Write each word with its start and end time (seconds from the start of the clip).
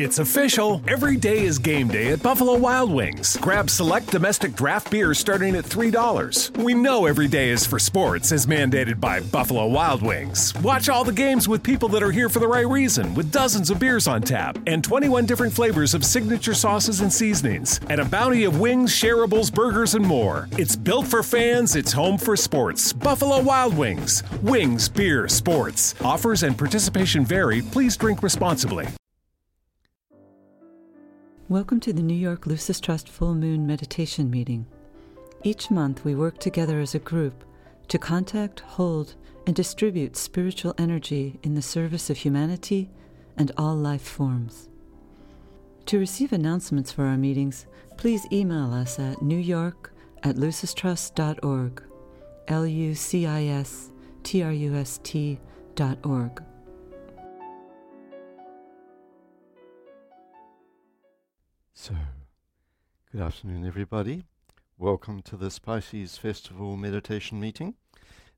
It's 0.00 0.20
official. 0.20 0.80
Every 0.86 1.16
day 1.16 1.44
is 1.44 1.58
game 1.58 1.88
day 1.88 2.12
at 2.12 2.22
Buffalo 2.22 2.56
Wild 2.56 2.92
Wings. 2.92 3.36
Grab 3.38 3.68
select 3.68 4.12
domestic 4.12 4.54
draft 4.54 4.92
beers 4.92 5.18
starting 5.18 5.56
at 5.56 5.64
$3. 5.64 6.56
We 6.62 6.72
know 6.72 7.06
every 7.06 7.26
day 7.26 7.48
is 7.48 7.66
for 7.66 7.80
sports, 7.80 8.30
as 8.30 8.46
mandated 8.46 9.00
by 9.00 9.18
Buffalo 9.18 9.66
Wild 9.66 10.00
Wings. 10.02 10.54
Watch 10.62 10.88
all 10.88 11.02
the 11.02 11.10
games 11.10 11.48
with 11.48 11.64
people 11.64 11.88
that 11.88 12.04
are 12.04 12.12
here 12.12 12.28
for 12.28 12.38
the 12.38 12.46
right 12.46 12.68
reason, 12.68 13.12
with 13.16 13.32
dozens 13.32 13.70
of 13.70 13.80
beers 13.80 14.06
on 14.06 14.22
tap 14.22 14.56
and 14.68 14.84
21 14.84 15.26
different 15.26 15.52
flavors 15.52 15.94
of 15.94 16.04
signature 16.04 16.54
sauces 16.54 17.00
and 17.00 17.12
seasonings, 17.12 17.80
and 17.90 18.00
a 18.00 18.04
bounty 18.04 18.44
of 18.44 18.60
wings, 18.60 18.92
shareables, 18.92 19.52
burgers, 19.52 19.96
and 19.96 20.06
more. 20.06 20.48
It's 20.52 20.76
built 20.76 21.08
for 21.08 21.24
fans, 21.24 21.74
it's 21.74 21.90
home 21.90 22.18
for 22.18 22.36
sports. 22.36 22.92
Buffalo 22.92 23.40
Wild 23.42 23.76
Wings. 23.76 24.22
Wings, 24.42 24.88
beer, 24.88 25.26
sports. 25.26 25.96
Offers 26.04 26.44
and 26.44 26.56
participation 26.56 27.24
vary. 27.24 27.62
Please 27.62 27.96
drink 27.96 28.22
responsibly. 28.22 28.86
Welcome 31.50 31.80
to 31.80 31.94
the 31.94 32.02
New 32.02 32.12
York 32.12 32.46
Lucis 32.46 32.78
Trust 32.78 33.08
Full 33.08 33.34
Moon 33.34 33.66
Meditation 33.66 34.30
Meeting. 34.30 34.66
Each 35.42 35.70
month, 35.70 36.04
we 36.04 36.14
work 36.14 36.36
together 36.36 36.78
as 36.78 36.94
a 36.94 36.98
group 36.98 37.42
to 37.88 37.96
contact, 37.96 38.60
hold, 38.60 39.14
and 39.46 39.56
distribute 39.56 40.14
spiritual 40.14 40.74
energy 40.76 41.40
in 41.42 41.54
the 41.54 41.62
service 41.62 42.10
of 42.10 42.18
humanity 42.18 42.90
and 43.38 43.50
all 43.56 43.74
life 43.74 44.02
forms. 44.02 44.68
To 45.86 45.98
receive 45.98 46.34
announcements 46.34 46.92
for 46.92 47.06
our 47.06 47.16
meetings, 47.16 47.64
please 47.96 48.26
email 48.30 48.74
us 48.74 48.98
at 48.98 49.22
newyork 49.22 49.88
at 50.22 50.36
lucistrust.org, 50.36 51.82
L 52.48 52.66
U 52.66 52.94
C 52.94 53.24
I 53.24 53.44
S 53.44 53.90
T 54.22 54.42
R 54.42 54.52
U 54.52 54.74
S 54.74 55.00
T 55.02 55.40
dot 55.74 55.96
org. 56.04 56.42
So, 61.80 61.94
good 63.12 63.20
afternoon, 63.20 63.64
everybody. 63.64 64.24
Welcome 64.78 65.22
to 65.22 65.36
the 65.36 65.56
Pisces 65.64 66.18
Festival 66.18 66.76
meditation 66.76 67.38
meeting. 67.38 67.74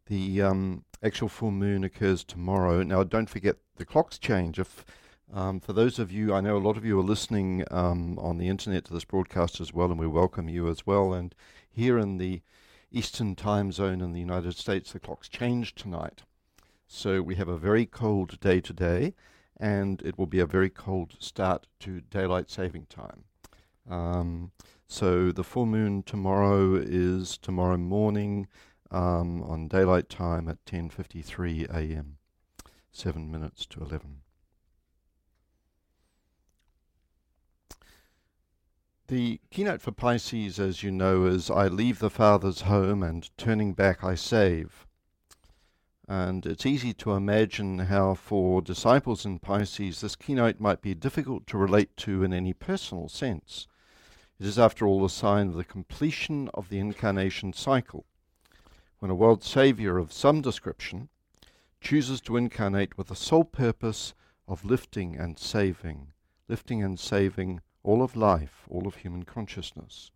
The 0.09 0.42
um, 0.42 0.84
actual 1.03 1.31
full 1.31 1.50
moon 1.50 1.83
occurs 1.83 2.23
tomorrow. 2.23 2.83
Now, 2.83 3.03
don't 3.03 3.31
forget 3.31 3.56
the 3.77 3.87
clocks 3.87 4.19
change. 4.19 4.59
If 4.59 4.84
um, 5.33 5.59
for 5.59 5.73
those 5.73 5.98
of 5.98 6.12
you, 6.12 6.34
I 6.34 6.42
know 6.42 6.59
a 6.59 6.59
lot 6.59 6.77
of 6.77 6.84
you 6.84 7.00
are 7.00 7.03
listening 7.03 7.65
um, 7.70 8.19
on 8.19 8.37
the 8.37 8.47
internet 8.47 8.84
to 8.84 8.92
this 8.92 9.06
broadcast 9.06 9.59
as 9.59 9.72
well, 9.72 9.91
and 9.91 9.98
we 9.98 10.06
welcome 10.06 10.50
you 10.50 10.69
as 10.69 10.87
well. 10.87 11.15
And 11.15 11.34
here 11.70 11.98
in 11.98 12.19
the 12.19 12.43
Eastern 12.93 13.34
time 13.34 13.72
zone 13.72 14.03
in 14.03 14.12
the 14.12 14.20
United 14.20 14.55
States, 14.55 14.93
the 14.93 15.00
clocks 15.00 15.31
change 15.31 15.75
tonight. 15.75 16.25
So 16.87 17.22
we 17.22 17.37
have 17.37 17.48
a 17.48 17.56
very 17.56 17.87
cold 17.87 18.39
day 18.39 18.61
today, 18.61 19.15
and 19.56 20.03
it 20.03 20.19
will 20.19 20.27
be 20.27 20.41
a 20.41 20.47
very 20.47 20.69
cold 20.69 21.17
start 21.20 21.67
to 21.81 22.03
daylight 22.03 22.50
saving 22.50 22.84
time. 22.84 23.25
Um, 23.91 24.53
so 24.87 25.33
the 25.33 25.45
full 25.45 25.67
moon 25.67 26.05
tomorrow 26.05 26.77
is 26.77 27.37
tomorrow 27.37 27.77
morning 27.77 28.47
um, 28.93 29.43
on 29.43 29.67
daylight 29.67 30.09
time 30.09 30.49
at 30.49 30.65
10:53 30.65 31.69
a.m. 31.69 32.19
Seven 32.93 33.31
minutes 33.31 33.67
to 33.67 33.81
11. 33.81 34.23
The 39.09 39.41
keynote 39.51 39.83
for 39.83 39.91
Pisces, 39.91 40.61
as 40.61 40.85
you 40.85 40.93
know, 40.93 41.27
is 41.27 41.51
I 41.51 41.67
leave 41.67 41.99
the 41.99 42.11
Father's 42.11 42.61
home 42.63 43.03
and 43.03 43.29
turning 43.37 43.73
back 43.73 44.05
I 44.05 44.15
save. 44.15 44.87
And 46.07 46.47
it's 46.47 46.65
easy 46.65 46.93
to 46.95 47.13
imagine 47.13 47.81
how, 47.81 48.15
for 48.15 48.63
disciples 48.63 49.25
in 49.25 49.41
Pisces, 49.41 50.01
this 50.01 50.15
keynote 50.15 50.61
might 50.61 50.81
be 50.81 50.95
difficult 50.95 51.49
to 51.49 51.59
relate 51.59 51.97
to 51.99 52.23
in 52.23 52.33
any 52.33 52.53
personal 52.53 53.09
sense. 53.09 53.67
It 54.41 54.47
is, 54.47 54.59
after 54.59 54.87
all, 54.87 55.05
a 55.05 55.11
sign 55.11 55.49
of 55.49 55.55
the 55.55 55.65
completion 55.65 56.49
of 56.55 56.71
the 56.71 56.79
incarnation 56.79 57.53
cycle, 57.53 58.07
when 58.99 59.11
a 59.11 59.15
world 59.15 59.45
Saviour 59.45 59.99
of 59.99 60.15
some 60.15 60.41
description 60.41 61.11
chooses 61.83 62.23
to 62.23 62.39
incarnate 62.39 62.97
with 62.97 63.09
the 63.09 63.15
sole 63.15 63.45
purpose 63.45 64.15
of 64.49 64.65
lifting 64.65 65.15
and 65.15 65.39
saving, 65.39 66.15
lifting 66.49 66.83
and 66.83 66.99
saving 66.99 67.61
all 67.83 68.03
of 68.03 68.17
life, 68.17 68.65
all 68.71 68.87
of 68.87 68.97
human 68.97 69.25
consciousness. 69.25 70.11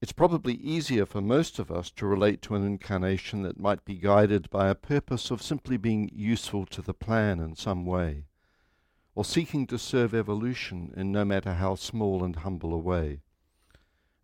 It's 0.00 0.10
probably 0.10 0.54
easier 0.54 1.06
for 1.06 1.20
most 1.20 1.60
of 1.60 1.70
us 1.70 1.92
to 1.92 2.06
relate 2.06 2.42
to 2.42 2.56
an 2.56 2.66
incarnation 2.66 3.42
that 3.42 3.60
might 3.60 3.84
be 3.84 3.94
guided 3.94 4.50
by 4.50 4.68
a 4.68 4.74
purpose 4.74 5.30
of 5.30 5.42
simply 5.42 5.76
being 5.76 6.10
useful 6.12 6.66
to 6.66 6.82
the 6.82 6.92
plan 6.92 7.38
in 7.38 7.54
some 7.54 7.86
way 7.86 8.24
or 9.18 9.24
seeking 9.24 9.66
to 9.66 9.76
serve 9.76 10.14
evolution 10.14 10.94
in 10.96 11.10
no 11.10 11.24
matter 11.24 11.54
how 11.54 11.74
small 11.74 12.22
and 12.22 12.36
humble 12.36 12.72
a 12.72 12.78
way, 12.78 13.20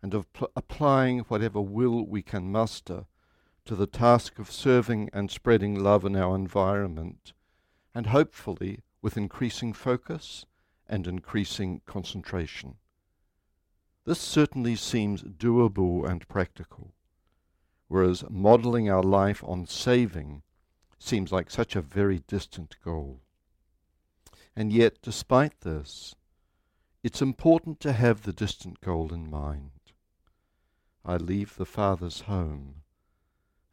and 0.01 0.13
of 0.13 0.31
pl- 0.31 0.49
applying 0.55 1.19
whatever 1.27 1.59
will 1.59 2.07
we 2.07 2.21
can 2.21 2.49
muster 2.49 3.03
to 3.65 3.75
the 3.75 3.87
task 3.87 4.39
of 4.39 4.49
serving 4.49 5.09
and 5.11 5.29
spreading 5.29 5.77
love 5.77 6.05
in 6.05 6.15
our 6.15 6.33
environment, 6.33 7.33
and 7.93 8.07
hopefully 8.07 8.83
with 9.01 9.17
increasing 9.17 9.73
focus 9.73 10.45
and 10.87 11.07
increasing 11.07 11.81
concentration. 11.85 12.75
This 14.05 14.21
certainly 14.21 14.77
seems 14.77 15.23
doable 15.23 16.09
and 16.09 16.25
practical, 16.29 16.93
whereas 17.89 18.23
modeling 18.29 18.89
our 18.89 19.03
life 19.03 19.43
on 19.43 19.67
saving 19.67 20.43
seems 20.97 21.33
like 21.33 21.51
such 21.51 21.75
a 21.75 21.81
very 21.81 22.19
distant 22.29 22.77
goal. 22.81 23.24
And 24.55 24.71
yet, 24.71 25.01
despite 25.01 25.61
this, 25.61 26.15
it's 27.03 27.21
important 27.21 27.81
to 27.81 27.91
have 27.91 28.21
the 28.21 28.31
distant 28.31 28.79
goal 28.79 29.13
in 29.13 29.29
mind. 29.29 29.71
I 31.03 31.17
leave 31.17 31.55
the 31.55 31.65
Father's 31.65 32.21
home, 32.21 32.83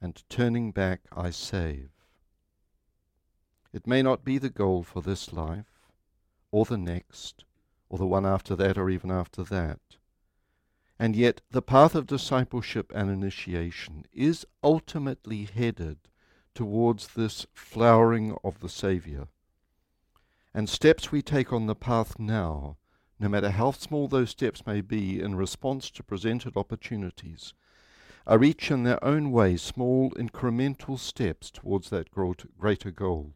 and 0.00 0.22
turning 0.28 0.72
back 0.72 1.02
I 1.12 1.30
save. 1.30 1.90
It 3.72 3.86
may 3.86 4.02
not 4.02 4.24
be 4.24 4.38
the 4.38 4.50
goal 4.50 4.82
for 4.82 5.00
this 5.00 5.32
life, 5.32 5.88
or 6.50 6.64
the 6.64 6.76
next, 6.76 7.44
or 7.88 7.96
the 7.96 8.06
one 8.06 8.26
after 8.26 8.56
that, 8.56 8.76
or 8.76 8.90
even 8.90 9.10
after 9.10 9.44
that. 9.44 9.80
And 10.98 11.14
yet, 11.14 11.40
the 11.50 11.62
path 11.62 11.94
of 11.94 12.06
discipleship 12.06 12.92
and 12.94 13.08
initiation 13.08 14.04
is 14.12 14.44
ultimately 14.62 15.44
headed 15.44 15.98
towards 16.54 17.14
this 17.14 17.46
flowering 17.54 18.36
of 18.44 18.58
the 18.60 18.68
Saviour 18.68 19.28
and 20.54 20.68
steps 20.68 21.10
we 21.10 21.22
take 21.22 21.52
on 21.52 21.66
the 21.66 21.74
path 21.74 22.18
now, 22.18 22.76
no 23.18 23.28
matter 23.28 23.50
how 23.50 23.70
small 23.70 24.08
those 24.08 24.30
steps 24.30 24.66
may 24.66 24.80
be 24.80 25.20
in 25.20 25.34
response 25.34 25.90
to 25.90 26.02
presented 26.02 26.56
opportunities, 26.56 27.54
are 28.26 28.44
each 28.44 28.70
in 28.70 28.82
their 28.82 29.02
own 29.04 29.30
way 29.30 29.56
small 29.56 30.10
incremental 30.12 30.98
steps 30.98 31.50
towards 31.50 31.90
that 31.90 32.10
greater 32.10 32.90
goal. 32.90 33.34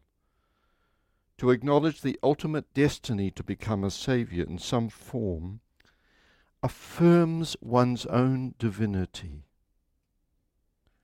To 1.39 1.51
acknowledge 1.51 2.01
the 2.01 2.19
ultimate 2.23 2.73
destiny 2.73 3.31
to 3.31 3.43
become 3.43 3.83
a 3.83 3.91
Saviour 3.91 4.45
in 4.45 4.57
some 4.57 4.89
form 4.89 5.59
affirms 6.63 7.55
one's 7.61 8.05
own 8.07 8.55
divinity, 8.57 9.45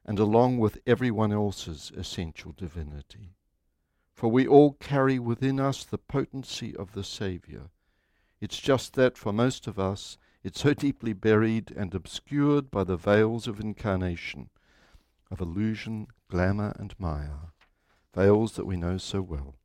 and 0.05 0.17
along 0.19 0.57
with 0.57 0.79
everyone 0.87 1.31
else's 1.31 1.91
essential 1.95 2.51
divinity. 2.51 3.35
For 4.13 4.29
we 4.29 4.47
all 4.47 4.73
carry 4.73 5.19
within 5.19 5.59
us 5.59 5.83
the 5.83 5.97
potency 5.97 6.75
of 6.75 6.93
the 6.93 7.03
Saviour. 7.03 7.69
It's 8.39 8.59
just 8.59 8.93
that 8.93 9.17
for 9.17 9.33
most 9.33 9.67
of 9.67 9.79
us, 9.79 10.17
it's 10.43 10.61
so 10.61 10.73
deeply 10.73 11.13
buried 11.13 11.71
and 11.71 11.95
obscured 11.95 12.69
by 12.69 12.83
the 12.83 12.97
veils 12.97 13.47
of 13.47 13.59
incarnation, 13.59 14.49
of 15.31 15.39
illusion, 15.39 16.07
glamour, 16.29 16.73
and 16.77 16.93
maya, 16.99 17.51
veils 18.13 18.55
that 18.55 18.65
we 18.65 18.75
know 18.75 18.97
so 18.97 19.21
well. 19.21 19.55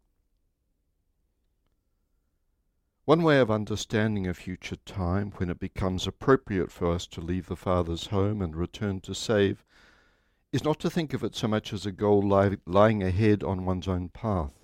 One 3.05 3.23
way 3.23 3.41
of 3.41 3.51
understanding 3.51 4.27
a 4.27 4.35
future 4.35 4.77
time 4.77 5.33
when 5.39 5.51
it 5.51 5.59
becomes 5.59 6.07
appropriate 6.07 6.71
for 6.71 6.93
us 6.93 7.07
to 7.09 7.21
leave 7.21 7.47
the 7.47 7.57
Father's 7.57 8.09
home 8.09 8.43
and 8.43 8.55
return 8.55 9.01
to 9.01 9.15
save 9.15 9.65
is 10.51 10.65
not 10.65 10.81
to 10.81 10.89
think 10.89 11.13
of 11.13 11.23
it 11.23 11.35
so 11.35 11.47
much 11.47 11.75
as 11.75 11.85
a 11.85 11.93
goal 11.93 12.23
li- 12.23 12.57
lying 12.65 13.03
ahead 13.03 13.43
on 13.43 13.67
one's 13.67 13.87
own 13.87 14.09
path. 14.09 14.55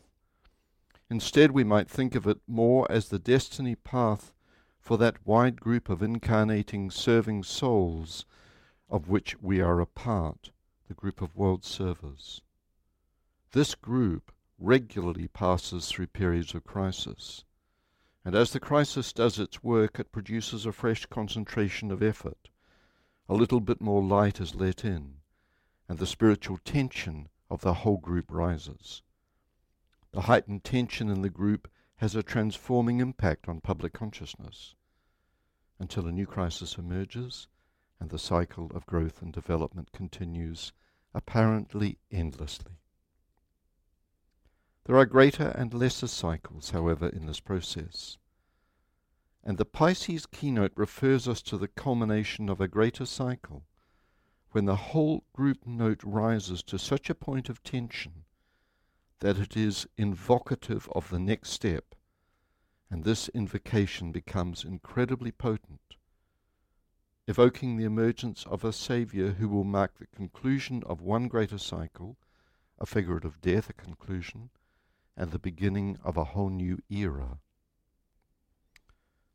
Instead, 1.10 1.50
we 1.50 1.62
might 1.62 1.90
think 1.90 2.14
of 2.14 2.26
it 2.26 2.38
more 2.46 2.90
as 2.90 3.08
the 3.08 3.18
destiny 3.18 3.74
path 3.74 4.32
for 4.80 4.96
that 4.96 5.26
wide 5.26 5.60
group 5.60 5.90
of 5.90 6.02
incarnating, 6.02 6.90
serving 6.90 7.42
souls 7.42 8.24
of 8.88 9.08
which 9.08 9.40
we 9.42 9.60
are 9.60 9.80
a 9.80 9.86
part, 9.86 10.50
the 10.88 10.94
group 10.94 11.20
of 11.20 11.36
world 11.36 11.64
servers. 11.64 12.40
This 13.52 13.74
group 13.74 14.32
regularly 14.58 15.28
passes 15.28 15.88
through 15.88 16.06
periods 16.06 16.54
of 16.54 16.64
crisis. 16.64 17.44
And 18.24 18.34
as 18.34 18.52
the 18.52 18.60
crisis 18.60 19.12
does 19.12 19.38
its 19.38 19.62
work, 19.62 20.00
it 20.00 20.12
produces 20.12 20.64
a 20.64 20.72
fresh 20.72 21.04
concentration 21.06 21.90
of 21.90 22.02
effort. 22.02 22.48
A 23.28 23.34
little 23.34 23.60
bit 23.60 23.82
more 23.82 24.02
light 24.02 24.40
is 24.40 24.54
let 24.54 24.82
in 24.82 25.16
and 25.88 25.98
the 25.98 26.06
spiritual 26.06 26.58
tension 26.58 27.28
of 27.50 27.60
the 27.60 27.74
whole 27.74 27.98
group 27.98 28.26
rises. 28.30 29.02
The 30.12 30.22
heightened 30.22 30.64
tension 30.64 31.08
in 31.08 31.22
the 31.22 31.30
group 31.30 31.68
has 31.96 32.14
a 32.14 32.22
transforming 32.22 33.00
impact 33.00 33.48
on 33.48 33.60
public 33.60 33.92
consciousness 33.92 34.74
until 35.78 36.06
a 36.06 36.12
new 36.12 36.26
crisis 36.26 36.78
emerges 36.78 37.48
and 38.00 38.10
the 38.10 38.18
cycle 38.18 38.70
of 38.74 38.86
growth 38.86 39.22
and 39.22 39.32
development 39.32 39.92
continues 39.92 40.72
apparently 41.14 41.98
endlessly. 42.10 42.72
There 44.84 44.96
are 44.96 45.06
greater 45.06 45.48
and 45.48 45.72
lesser 45.72 46.08
cycles, 46.08 46.70
however, 46.70 47.08
in 47.08 47.26
this 47.26 47.40
process. 47.40 48.18
And 49.42 49.56
the 49.56 49.64
Pisces 49.64 50.26
keynote 50.26 50.72
refers 50.76 51.26
us 51.26 51.40
to 51.42 51.56
the 51.56 51.68
culmination 51.68 52.48
of 52.48 52.60
a 52.60 52.68
greater 52.68 53.06
cycle, 53.06 53.64
when 54.54 54.66
the 54.66 54.76
whole 54.76 55.24
group 55.32 55.66
note 55.66 56.00
rises 56.04 56.62
to 56.62 56.78
such 56.78 57.10
a 57.10 57.14
point 57.14 57.48
of 57.48 57.60
tension 57.64 58.22
that 59.18 59.36
it 59.36 59.56
is 59.56 59.88
invocative 59.96 60.88
of 60.92 61.10
the 61.10 61.18
next 61.18 61.50
step, 61.50 61.96
and 62.88 63.02
this 63.02 63.28
invocation 63.30 64.12
becomes 64.12 64.62
incredibly 64.62 65.32
potent, 65.32 65.96
evoking 67.26 67.76
the 67.76 67.84
emergence 67.84 68.46
of 68.46 68.62
a 68.62 68.72
Saviour 68.72 69.30
who 69.30 69.48
will 69.48 69.64
mark 69.64 69.98
the 69.98 70.06
conclusion 70.06 70.84
of 70.86 71.00
one 71.00 71.26
greater 71.26 71.58
cycle, 71.58 72.16
a 72.78 72.86
figurative 72.86 73.40
death, 73.40 73.68
a 73.68 73.72
conclusion, 73.72 74.50
and 75.16 75.32
the 75.32 75.38
beginning 75.40 75.98
of 76.04 76.16
a 76.16 76.26
whole 76.26 76.50
new 76.50 76.78
era. 76.88 77.38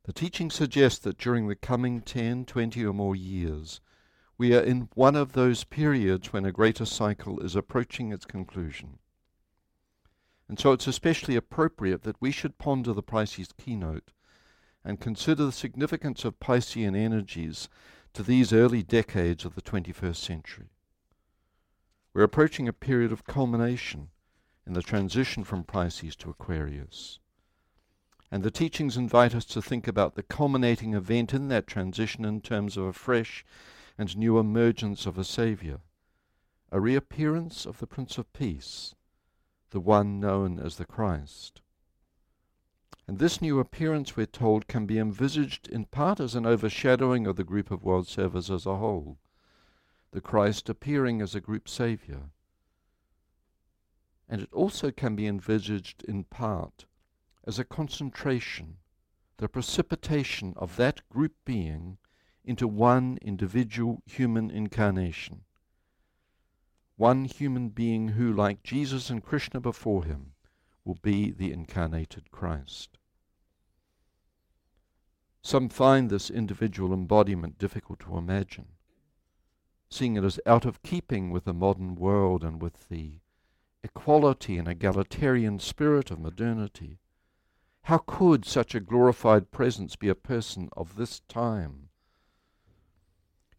The 0.03 0.13
teaching 0.13 0.49
suggests 0.49 0.99
that 0.99 1.17
during 1.17 1.49
the 1.49 1.57
coming 1.57 1.99
10, 1.99 2.45
20 2.45 2.85
or 2.85 2.93
more 2.93 3.17
years, 3.17 3.81
we 4.39 4.55
are 4.55 4.61
in 4.61 4.87
one 4.95 5.17
of 5.17 5.33
those 5.33 5.65
periods 5.65 6.31
when 6.31 6.45
a 6.45 6.51
greater 6.51 6.85
cycle 6.85 7.41
is 7.41 7.57
approaching 7.57 8.13
its 8.13 8.23
conclusion. 8.23 8.97
And 10.47 10.57
so 10.57 10.71
it's 10.71 10.87
especially 10.87 11.35
appropriate 11.35 12.03
that 12.03 12.21
we 12.21 12.31
should 12.31 12.57
ponder 12.57 12.93
the 12.93 13.03
Pisces 13.03 13.49
keynote 13.57 14.13
and 14.83 15.01
consider 15.01 15.45
the 15.45 15.51
significance 15.51 16.23
of 16.23 16.39
Piscean 16.39 16.95
energies 16.95 17.67
to 18.13 18.23
these 18.23 18.53
early 18.53 18.81
decades 18.81 19.43
of 19.43 19.55
the 19.55 19.61
21st 19.61 20.15
century. 20.15 20.69
We're 22.13 22.23
approaching 22.23 22.69
a 22.69 22.73
period 22.73 23.11
of 23.11 23.25
culmination 23.25 24.07
in 24.65 24.71
the 24.71 24.81
transition 24.81 25.43
from 25.43 25.65
Pisces 25.65 26.15
to 26.15 26.29
Aquarius. 26.29 27.19
And 28.31 28.43
the 28.43 28.51
teachings 28.51 28.95
invite 28.95 29.35
us 29.35 29.45
to 29.45 29.61
think 29.61 29.85
about 29.85 30.15
the 30.15 30.23
culminating 30.23 30.93
event 30.93 31.33
in 31.33 31.49
that 31.49 31.67
transition 31.67 32.23
in 32.23 32.39
terms 32.39 32.77
of 32.77 32.85
a 32.85 32.93
fresh 32.93 33.43
and 33.99 34.17
new 34.17 34.39
emergence 34.39 35.05
of 35.05 35.19
a 35.19 35.23
Saviour, 35.23 35.81
a 36.71 36.79
reappearance 36.79 37.67
of 37.67 37.77
the 37.77 37.85
Prince 37.85 38.17
of 38.17 38.33
Peace, 38.33 38.95
the 39.69 39.79
one 39.79 40.19
known 40.19 40.57
as 40.57 40.77
the 40.77 40.85
Christ. 40.85 41.61
And 43.07 43.19
this 43.19 43.41
new 43.41 43.59
appearance, 43.59 44.17
we're 44.17 44.25
told, 44.25 44.67
can 44.67 44.87
be 44.87 44.97
envisaged 44.97 45.67
in 45.67 45.85
part 45.85 46.19
as 46.19 46.33
an 46.33 46.47
overshadowing 46.47 47.27
of 47.27 47.35
the 47.35 47.43
group 47.43 47.69
of 47.69 47.83
world 47.83 48.07
servers 48.07 48.49
as 48.49 48.65
a 48.65 48.77
whole, 48.77 49.19
the 50.09 50.21
Christ 50.21 50.69
appearing 50.69 51.21
as 51.21 51.35
a 51.35 51.41
group 51.41 51.69
Saviour 51.69 52.31
and 54.29 54.41
it 54.41 54.53
also 54.53 54.91
can 54.91 55.15
be 55.15 55.25
envisaged 55.25 56.03
in 56.03 56.23
part 56.23 56.85
as 57.47 57.57
a 57.57 57.63
concentration, 57.63 58.77
the 59.37 59.49
precipitation 59.49 60.53
of 60.55 60.75
that 60.75 61.01
group 61.09 61.33
being 61.45 61.97
into 62.43 62.67
one 62.67 63.17
individual 63.21 64.01
human 64.05 64.49
incarnation. 64.49 65.41
One 66.95 67.25
human 67.25 67.69
being 67.69 68.09
who, 68.09 68.33
like 68.33 68.63
Jesus 68.63 69.09
and 69.09 69.23
Krishna 69.23 69.59
before 69.59 70.03
him, 70.03 70.33
will 70.83 70.97
be 71.01 71.31
the 71.31 71.51
incarnated 71.51 72.31
Christ. 72.31 72.97
Some 75.41 75.69
find 75.69 76.09
this 76.09 76.29
individual 76.29 76.93
embodiment 76.93 77.57
difficult 77.57 77.99
to 78.01 78.17
imagine, 78.17 78.67
seeing 79.89 80.17
it 80.17 80.23
as 80.23 80.39
out 80.45 80.65
of 80.65 80.83
keeping 80.83 81.29
with 81.31 81.45
the 81.45 81.53
modern 81.53 81.95
world 81.95 82.43
and 82.43 82.61
with 82.61 82.89
the 82.89 83.19
equality 83.83 84.57
and 84.57 84.67
egalitarian 84.67 85.59
spirit 85.59 86.11
of 86.11 86.19
modernity, 86.19 86.99
how 87.83 87.99
could 87.99 88.45
such 88.45 88.75
a 88.75 88.79
glorified 88.79 89.51
presence 89.51 89.95
be 89.95 90.09
a 90.09 90.15
person 90.15 90.69
of 90.75 90.95
this 90.95 91.21
time? 91.21 91.88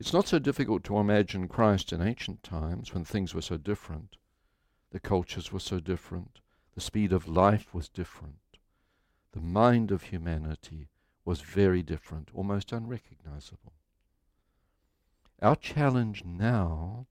It's 0.00 0.14
not 0.14 0.26
so 0.26 0.38
difficult 0.38 0.82
to 0.84 0.96
imagine 0.96 1.46
Christ 1.46 1.92
in 1.92 2.00
ancient 2.00 2.42
times 2.42 2.94
when 2.94 3.04
things 3.04 3.34
were 3.34 3.42
so 3.42 3.58
different. 3.58 4.16
The 4.92 4.98
cultures 4.98 5.52
were 5.52 5.60
so 5.60 5.78
different. 5.78 6.40
The 6.74 6.80
speed 6.80 7.12
of 7.12 7.28
life 7.28 7.74
was 7.74 7.90
different. 7.90 8.56
The 9.32 9.42
mind 9.42 9.90
of 9.90 10.04
humanity 10.04 10.88
was 11.26 11.42
very 11.42 11.82
different, 11.82 12.30
almost 12.32 12.72
unrecognizable. 12.72 13.74
Our 15.42 15.56
challenge 15.56 16.24
now 16.24 17.06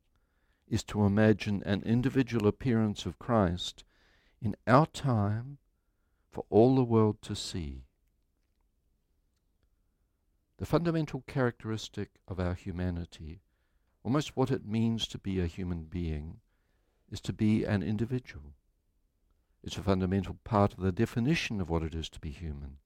is 0.67 0.83
to 0.85 1.05
imagine 1.05 1.61
an 1.67 1.83
individual 1.83 2.47
appearance 2.47 3.05
of 3.05 3.19
Christ 3.19 3.83
in 4.41 4.55
our 4.65 4.87
time 4.87 5.59
for 6.31 6.43
all 6.49 6.75
the 6.75 6.83
world 6.83 7.21
to 7.21 7.35
see. 7.35 7.83
The 10.59 10.65
fundamental 10.65 11.23
characteristic 11.25 12.19
of 12.27 12.37
our 12.37 12.53
humanity, 12.53 13.39
almost 14.03 14.35
what 14.35 14.51
it 14.51 14.65
means 14.65 15.07
to 15.07 15.17
be 15.17 15.39
a 15.39 15.45
human 15.45 15.85
being, 15.85 16.41
is 17.09 17.21
to 17.21 17.33
be 17.33 17.63
an 17.63 17.81
individual. 17.81 18.55
It's 19.63 19.77
a 19.77 19.83
fundamental 19.83 20.37
part 20.43 20.73
of 20.73 20.81
the 20.81 20.91
definition 20.91 21.61
of 21.61 21.69
what 21.69 21.83
it 21.83 21.95
is 21.95 22.09
to 22.09 22.19
be 22.19 22.29
human. 22.29 22.77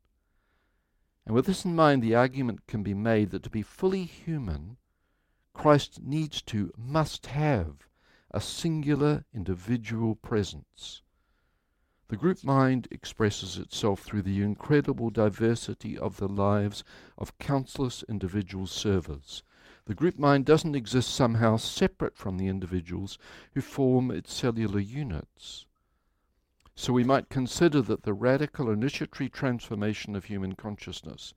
And 1.26 1.34
with 1.34 1.48
this 1.48 1.66
in 1.66 1.76
mind, 1.76 2.04
the 2.04 2.16
argument 2.16 2.68
can 2.68 2.84
be 2.84 2.94
made 2.94 3.32
that 3.32 3.44
to 3.44 3.50
be 3.50 3.64
fully 3.64 4.06
human 4.06 4.78
Christ 5.54 6.02
needs 6.04 6.42
to, 6.44 6.72
must 6.78 7.28
have, 7.28 7.88
a 8.32 8.42
singular 8.42 9.24
individual 9.34 10.16
presence. 10.16 11.03
The 12.10 12.18
group 12.18 12.44
mind 12.44 12.88
expresses 12.92 13.58
itself 13.58 14.02
through 14.02 14.24
the 14.24 14.42
incredible 14.42 15.10
diversity 15.10 15.98
of 15.98 16.18
the 16.18 16.28
lives 16.28 16.84
of 17.18 17.38
countless 17.40 18.04
individual 18.10 18.68
servers. 18.68 19.42
The 19.86 19.96
group 19.96 20.20
mind 20.20 20.46
doesn't 20.46 20.76
exist 20.76 21.14
somehow 21.14 21.58
separate 21.58 22.18
from 22.18 22.38
the 22.38 22.48
individuals 22.48 23.18
who 23.54 23.62
form 23.62 24.12
its 24.12 24.34
cellular 24.34 24.80
units. 24.80 25.66
So 26.76 26.92
we 26.92 27.04
might 27.04 27.30
consider 27.30 27.82
that 27.84 28.04
the 28.04 28.14
radical 28.14 28.70
initiatory 28.70 29.30
transformation 29.30 30.16
of 30.16 30.26
human 30.26 30.56
consciousness 30.56 31.34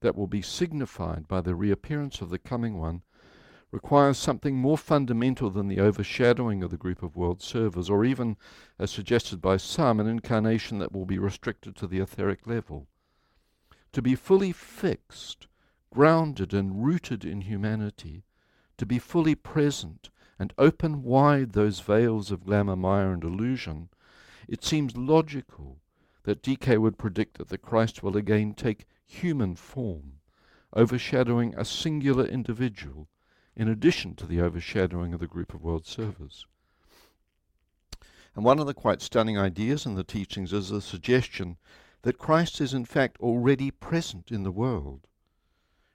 that 0.00 0.14
will 0.14 0.26
be 0.26 0.42
signified 0.42 1.26
by 1.26 1.40
the 1.40 1.54
reappearance 1.54 2.20
of 2.20 2.30
the 2.30 2.38
coming 2.38 2.78
one 2.78 3.02
requires 3.74 4.16
something 4.16 4.54
more 4.54 4.78
fundamental 4.78 5.50
than 5.50 5.66
the 5.66 5.80
overshadowing 5.80 6.62
of 6.62 6.70
the 6.70 6.76
group 6.76 7.02
of 7.02 7.16
world 7.16 7.42
servers, 7.42 7.90
or 7.90 8.04
even, 8.04 8.36
as 8.78 8.88
suggested 8.88 9.42
by 9.42 9.56
some, 9.56 9.98
an 9.98 10.06
incarnation 10.06 10.78
that 10.78 10.92
will 10.92 11.04
be 11.04 11.18
restricted 11.18 11.74
to 11.74 11.88
the 11.88 11.98
etheric 11.98 12.46
level. 12.46 12.86
To 13.90 14.00
be 14.00 14.14
fully 14.14 14.52
fixed, 14.52 15.48
grounded, 15.92 16.54
and 16.54 16.84
rooted 16.84 17.24
in 17.24 17.40
humanity, 17.40 18.22
to 18.78 18.86
be 18.86 19.00
fully 19.00 19.34
present 19.34 20.08
and 20.38 20.54
open 20.56 21.02
wide 21.02 21.50
those 21.52 21.80
veils 21.80 22.30
of 22.30 22.46
glamour, 22.46 22.76
maya, 22.76 23.10
and 23.10 23.24
illusion, 23.24 23.88
it 24.46 24.62
seems 24.62 24.96
logical 24.96 25.80
that 26.22 26.44
DK 26.44 26.78
would 26.78 26.96
predict 26.96 27.38
that 27.38 27.48
the 27.48 27.58
Christ 27.58 28.04
will 28.04 28.16
again 28.16 28.54
take 28.54 28.86
human 29.04 29.56
form, 29.56 30.20
overshadowing 30.76 31.56
a 31.56 31.64
singular 31.64 32.24
individual 32.24 33.08
in 33.56 33.68
addition 33.68 34.14
to 34.16 34.26
the 34.26 34.40
overshadowing 34.40 35.14
of 35.14 35.20
the 35.20 35.26
group 35.26 35.54
of 35.54 35.62
world 35.62 35.86
servers. 35.86 36.46
And 38.34 38.44
one 38.44 38.58
of 38.58 38.66
the 38.66 38.74
quite 38.74 39.00
stunning 39.00 39.38
ideas 39.38 39.86
in 39.86 39.94
the 39.94 40.02
teachings 40.02 40.52
is 40.52 40.68
the 40.68 40.80
suggestion 40.80 41.56
that 42.02 42.18
Christ 42.18 42.60
is 42.60 42.74
in 42.74 42.84
fact 42.84 43.20
already 43.20 43.70
present 43.70 44.32
in 44.32 44.42
the 44.42 44.50
world. 44.50 45.06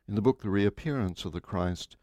In 0.07 0.15
the 0.15 0.21
book 0.21 0.41
The 0.41 0.49
Reappearance 0.49 1.25
of 1.25 1.33
the 1.33 1.41
Christ, 1.41 1.97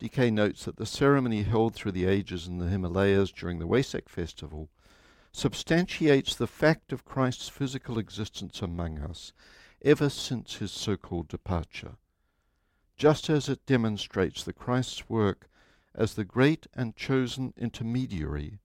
DK 0.00 0.32
notes 0.32 0.64
that 0.64 0.76
the 0.76 0.86
ceremony 0.86 1.42
held 1.42 1.74
through 1.74 1.92
the 1.92 2.06
ages 2.06 2.48
in 2.48 2.58
the 2.58 2.68
Himalayas 2.68 3.30
during 3.30 3.58
the 3.58 3.68
Wesak 3.68 4.08
festival 4.08 4.70
substantiates 5.32 6.34
the 6.34 6.46
fact 6.46 6.92
of 6.92 7.04
Christ's 7.04 7.48
physical 7.48 7.98
existence 7.98 8.62
among 8.62 8.98
us 8.98 9.32
ever 9.82 10.08
since 10.08 10.56
his 10.56 10.72
so 10.72 10.96
called 10.96 11.28
departure 11.28 11.96
just 12.96 13.28
as 13.28 13.48
it 13.48 13.66
demonstrates 13.66 14.44
the 14.44 14.52
Christ's 14.52 15.08
work 15.08 15.48
as 15.94 16.14
the 16.14 16.24
great 16.24 16.66
and 16.74 16.96
chosen 16.96 17.52
intermediary, 17.56 18.58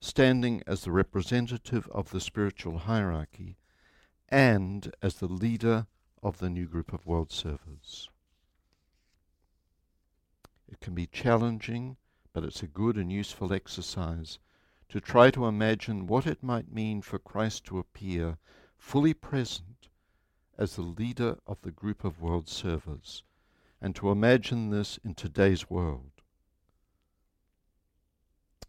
standing 0.00 0.62
as 0.66 0.82
the 0.82 0.92
representative 0.92 1.88
of 1.88 2.10
the 2.10 2.20
spiritual 2.20 2.78
hierarchy 2.78 3.56
and 4.28 4.92
as 5.02 5.16
the 5.16 5.28
leader 5.28 5.86
of 6.22 6.38
the 6.38 6.50
new 6.50 6.66
group 6.66 6.92
of 6.92 7.06
world 7.06 7.32
servers. 7.32 8.08
It 10.70 10.80
can 10.80 10.94
be 10.94 11.06
challenging, 11.06 11.96
but 12.32 12.44
it's 12.44 12.62
a 12.62 12.68
good 12.68 12.96
and 12.96 13.10
useful 13.10 13.52
exercise 13.52 14.38
to 14.88 15.00
try 15.00 15.30
to 15.30 15.46
imagine 15.46 16.06
what 16.06 16.26
it 16.26 16.42
might 16.42 16.72
mean 16.72 17.02
for 17.02 17.18
Christ 17.18 17.64
to 17.64 17.78
appear 17.78 18.38
fully 18.76 19.14
present 19.14 19.88
as 20.56 20.76
the 20.76 20.82
leader 20.82 21.38
of 21.46 21.60
the 21.62 21.70
group 21.70 22.04
of 22.04 22.20
world 22.20 22.48
servers, 22.48 23.22
and 23.80 23.94
to 23.96 24.10
imagine 24.10 24.70
this 24.70 24.98
in 25.04 25.14
today's 25.14 25.70
world. 25.70 26.10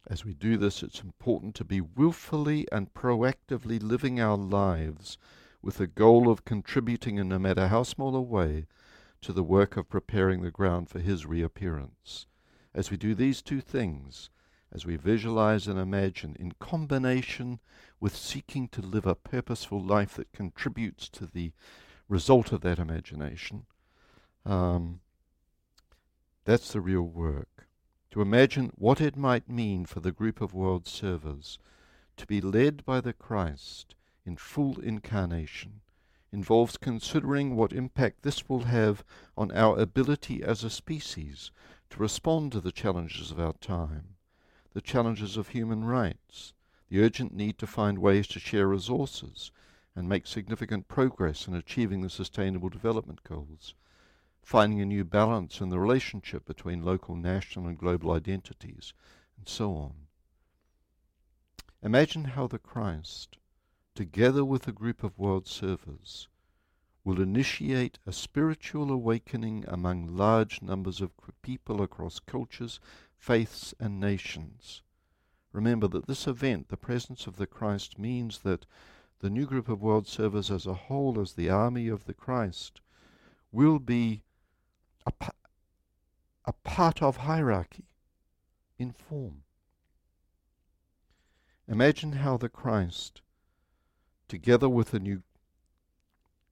As 0.08 0.26
we 0.26 0.34
do 0.34 0.58
this, 0.58 0.82
it's 0.82 1.02
important 1.02 1.54
to 1.56 1.64
be 1.64 1.82
willfully 1.82 2.68
and 2.72 2.94
proactively 2.94 3.82
living 3.82 4.20
our 4.20 4.38
lives 4.38 5.18
with 5.62 5.78
the 5.78 5.88
goal 5.88 6.30
of 6.30 6.46
contributing 6.46 7.18
in 7.18 7.30
no 7.30 7.38
matter 7.38 7.68
how 7.68 7.84
small 7.84 8.16
a 8.16 8.22
way 8.22 8.66
to 9.22 9.34
the 9.34 9.44
work 9.44 9.78
of 9.78 9.90
preparing 9.90 10.42
the 10.42 10.52
ground 10.52 10.90
for 10.90 11.00
his 11.00 11.26
reappearance. 11.26 12.26
As 12.74 12.90
we 12.90 12.98
do 12.98 13.14
these 13.14 13.42
two 13.42 13.62
things, 13.62 14.30
as 14.72 14.86
we 14.86 14.96
visualize 14.96 15.68
and 15.68 15.80
imagine 15.80 16.36
in 16.40 16.54
combination 16.60 17.60
with 18.00 18.16
seeking 18.16 18.68
to 18.70 18.82
live 18.82 19.06
a 19.06 19.16
purposeful 19.16 19.84
life 19.84 20.14
that 20.16 20.32
contributes 20.32 21.10
to 21.10 21.26
the 21.26 21.52
result 22.08 22.52
of 22.52 22.62
that 22.62 22.80
imagination, 22.80 23.66
um, 24.46 25.02
that's 26.46 26.72
the 26.72 26.82
real 26.82 27.04
work. 27.04 27.68
To 28.12 28.22
imagine 28.22 28.72
what 28.76 29.02
it 29.02 29.16
might 29.16 29.50
mean 29.50 29.86
for 29.86 30.00
the 30.00 30.12
group 30.12 30.42
of 30.42 30.54
world 30.54 30.88
servers 30.88 31.60
to 32.18 32.26
be 32.26 32.42
led 32.42 32.84
by 32.86 33.02
the 33.02 33.14
Christ 33.14 33.96
in 34.26 34.36
full 34.36 34.80
incarnation 34.80 35.82
involves 36.32 36.78
considering 36.78 37.56
what 37.56 37.74
impact 37.74 38.22
this 38.22 38.48
will 38.48 38.64
have 38.64 39.04
on 39.38 39.52
our 39.52 39.80
ability 39.80 40.44
as 40.44 40.64
a 40.64 40.70
species 40.70 41.52
to 41.90 42.00
respond 42.00 42.52
to 42.52 42.62
the 42.62 42.72
challenges 42.72 43.32
of 43.32 43.40
our 43.40 43.54
time, 43.54 44.16
the 44.74 44.82
challenges 44.82 45.38
of 45.38 45.50
human 45.50 45.84
rights, 45.84 46.54
the 46.90 47.02
urgent 47.02 47.34
need 47.34 47.58
to 47.58 47.68
find 47.68 48.00
ways 48.00 48.28
to 48.28 48.40
share 48.40 48.68
resources 48.68 49.52
and 49.96 50.08
make 50.08 50.28
significant 50.28 50.88
progress 50.88 51.48
in 51.48 51.56
achieving 51.56 52.02
the 52.02 52.10
Sustainable 52.10 52.70
Development 52.70 53.24
Goals, 53.24 53.74
finding 54.50 54.82
a 54.82 54.86
new 54.86 55.04
balance 55.04 55.62
in 55.62 55.70
the 55.70 55.80
relationship 55.80 56.44
between 56.44 56.82
local, 56.82 57.16
national, 57.16 57.68
and 57.68 57.78
global 57.78 58.10
identities, 58.10 58.94
and 59.38 59.48
so 59.48 59.76
on. 59.76 59.94
Imagine 61.84 62.24
how 62.24 62.48
the 62.48 62.58
Christ, 62.58 63.38
together 63.94 64.44
with 64.44 64.68
a 64.68 64.72
group 64.72 65.04
of 65.04 65.20
world 65.20 65.46
servers, 65.46 66.30
will 67.04 67.22
initiate 67.22 68.00
a 68.08 68.12
spiritual 68.12 68.92
awakening 68.92 69.66
among 69.68 70.18
large 70.18 70.64
numbers 70.64 71.00
of 71.00 71.12
people 71.44 71.84
across 71.84 72.18
cultures, 72.18 72.80
faiths, 73.20 73.76
and 73.80 74.00
nations. 74.00 74.82
Remember 75.54 75.88
that 75.88 76.08
this 76.08 76.26
event, 76.26 76.70
the 76.70 76.76
presence 76.76 77.28
of 77.28 77.36
the 77.38 77.46
Christ, 77.46 78.00
means 78.00 78.40
that 78.40 78.66
the 79.20 79.30
new 79.30 79.46
group 79.46 79.70
of 79.70 79.84
world 79.84 80.08
servers 80.08 80.50
as 80.50 80.66
a 80.66 80.74
whole, 80.74 81.22
as 81.22 81.34
the 81.34 81.52
army 81.52 81.88
of 81.88 82.06
the 82.06 82.16
Christ, 82.16 82.82
will 83.52 83.78
be 83.78 84.24
a, 85.06 86.54
part 86.64 87.02
of 87.02 87.18
hierarchy 87.18 87.86
in 88.78 88.92
form. 88.92 89.44
Imagine 91.68 92.14
how 92.14 92.38
the 92.38 92.50
Christ, 92.50 93.22
together 94.28 94.68
with 94.68 94.94
a 94.94 95.00
new 95.00 95.22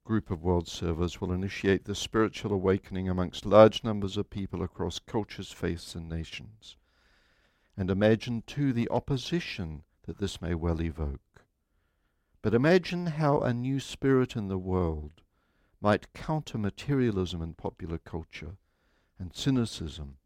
group 0.04 0.30
of 0.30 0.42
world 0.42 0.68
servers, 0.68 1.20
will 1.20 1.32
initiate 1.32 1.84
the 1.84 1.94
spiritual 1.94 2.52
awakening 2.52 3.08
amongst 3.08 3.44
large 3.44 3.82
numbers 3.84 4.16
of 4.16 4.30
people 4.30 4.62
across 4.62 4.98
cultures, 4.98 5.52
faiths, 5.52 5.94
and 5.94 6.08
nations. 6.08 6.76
And 7.76 7.90
imagine, 7.90 8.42
too, 8.46 8.72
the 8.72 8.88
opposition 8.90 9.82
that 10.06 10.18
this 10.18 10.40
may 10.40 10.54
well 10.54 10.80
evoke. 10.80 11.44
But 12.40 12.54
imagine 12.54 13.06
how 13.06 13.40
a 13.40 13.52
new 13.52 13.80
spirit 13.80 14.36
in 14.36 14.48
the 14.48 14.58
world 14.58 15.22
might 15.80 16.12
counter 16.12 16.58
materialism 16.58 17.40
in 17.40 17.54
popular 17.54 17.98
culture 17.98 18.56
and 19.18 19.34
cynicism 19.34 20.16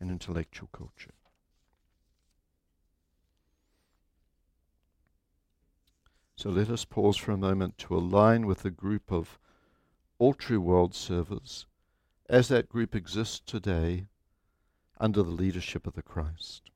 in 0.00 0.10
intellectual 0.10 0.68
culture. 0.72 1.14
So 6.36 6.50
let 6.50 6.70
us 6.70 6.84
pause 6.84 7.16
for 7.16 7.32
a 7.32 7.36
moment 7.36 7.78
to 7.78 7.96
align 7.96 8.46
with 8.46 8.62
the 8.62 8.70
group 8.70 9.12
of 9.12 9.38
all 10.18 10.34
true 10.34 10.60
world 10.60 10.94
servers 10.94 11.66
as 12.28 12.48
that 12.48 12.68
group 12.68 12.94
exists 12.94 13.40
today 13.44 14.06
under 14.98 15.22
the 15.22 15.30
leadership 15.30 15.86
of 15.86 15.94
the 15.94 16.02
Christ. 16.02 16.70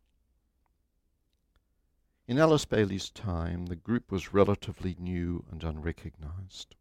In 2.28 2.38
Alice 2.38 2.64
Bailey's 2.64 3.08
time, 3.08 3.66
the 3.66 3.76
group 3.76 4.10
was 4.10 4.34
relatively 4.34 4.96
new 4.98 5.44
and 5.50 5.62
unrecognized. 5.62 6.74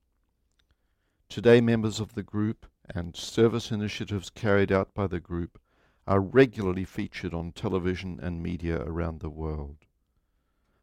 Today, 1.30 1.60
members 1.60 2.00
of 2.00 2.14
the 2.14 2.24
group 2.24 2.66
and 2.88 3.16
service 3.16 3.72
initiatives 3.72 4.30
carried 4.30 4.72
out 4.72 4.94
by 4.94 5.08
the 5.08 5.20
group 5.20 5.60
are 6.08 6.22
regularly 6.22 6.86
featured 6.86 7.34
on 7.34 7.52
television 7.52 8.20
and 8.22 8.44
media 8.44 8.82
around 8.82 9.20
the 9.20 9.30
world. 9.30 9.86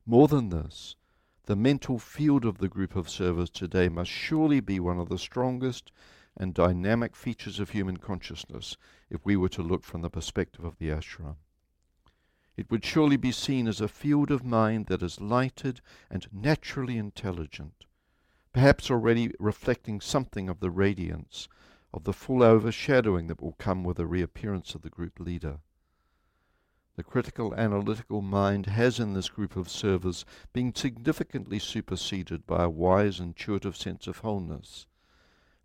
More 0.05 0.29
than 0.29 0.49
this, 0.49 0.97
the 1.45 1.57
mental 1.57 1.99
field 1.99 2.45
of 2.45 2.59
the 2.59 2.69
group 2.69 2.97
of 2.97 3.09
servers 3.09 3.51
today 3.51 3.89
must 3.89 4.11
surely 4.11 4.61
be 4.61 4.81
one 4.81 4.99
of 4.99 5.09
the 5.09 5.19
strongest 5.19 5.93
and 6.37 6.55
dynamic 6.55 7.15
features 7.15 7.61
of 7.61 7.71
human 7.71 7.97
consciousness 7.97 8.77
if 9.11 9.25
we 9.25 9.37
were 9.37 9.49
to 9.49 9.63
look 9.63 9.85
from 9.85 10.03
the 10.03 10.11
perspective 10.11 10.65
of 10.65 10.79
the 10.79 10.89
ashram. 10.89 11.37
It 12.57 12.71
would 12.71 12.85
surely 12.85 13.17
be 13.17 13.33
seen 13.33 13.67
as 13.69 13.81
a 13.81 13.89
field 13.89 14.31
of 14.31 14.45
mind 14.45 14.87
that 14.87 15.03
is 15.03 15.21
lighted 15.21 15.81
and 16.11 16.27
naturally 16.33 16.99
intelligent, 16.99 17.87
perhaps 18.53 18.91
already 18.91 19.33
reflecting 19.39 20.01
something 20.01 20.49
of 20.49 20.61
the 20.61 20.71
radiance 20.71 21.49
of 21.95 22.05
the 22.05 22.13
full 22.13 22.43
overshadowing 22.43 23.27
that 23.27 23.41
will 23.41 23.57
come 23.59 23.85
with 23.85 23.97
the 23.97 24.07
reappearance 24.07 24.75
of 24.75 24.83
the 24.83 24.91
group 24.91 25.19
leader. 25.19 25.59
The 26.95 27.03
critical 27.03 27.55
analytical 27.55 28.21
mind 28.21 28.67
has 28.67 29.01
in 29.01 29.15
this 29.15 29.31
group 29.31 29.57
of 29.57 29.71
servers 29.71 30.27
been 30.53 30.75
significantly 30.75 31.59
superseded 31.59 32.47
by 32.47 32.65
a 32.65 32.69
wise 32.71 33.19
intuitive 33.19 33.77
sense 33.77 34.07
of 34.07 34.19
wholeness 34.19 34.87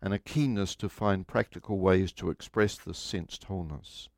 and 0.00 0.14
a 0.14 0.18
keenness 0.18 0.74
to 0.76 0.88
find 0.88 1.26
practical 1.26 1.78
ways 1.78 2.12
to 2.12 2.30
express 2.30 2.78
this 2.78 2.98
sensed 2.98 3.44
wholeness. 3.44 4.08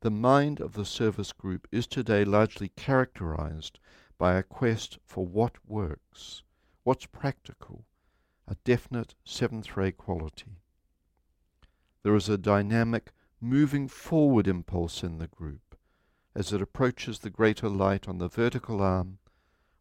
The 0.00 0.12
mind 0.12 0.60
of 0.60 0.74
the 0.74 0.84
service 0.84 1.32
group 1.32 1.66
is 1.72 1.88
today 1.88 2.24
largely 2.24 2.68
characterized 2.68 3.80
by 4.16 4.34
a 4.34 4.44
quest 4.44 4.98
for 5.04 5.26
what 5.26 5.56
works, 5.66 6.43
what's 6.84 7.06
practical, 7.06 7.86
a 8.46 8.54
definite 8.64 9.14
seventh 9.24 9.76
ray 9.76 9.90
quality. 9.90 10.60
There 12.02 12.14
is 12.14 12.28
a 12.28 12.36
dynamic, 12.36 13.10
moving 13.40 13.88
forward 13.88 14.46
impulse 14.46 15.02
in 15.02 15.18
the 15.18 15.26
group 15.26 15.76
as 16.34 16.52
it 16.52 16.60
approaches 16.60 17.20
the 17.20 17.30
greater 17.30 17.68
light 17.68 18.08
on 18.08 18.18
the 18.18 18.28
vertical 18.28 18.82
arm 18.82 19.18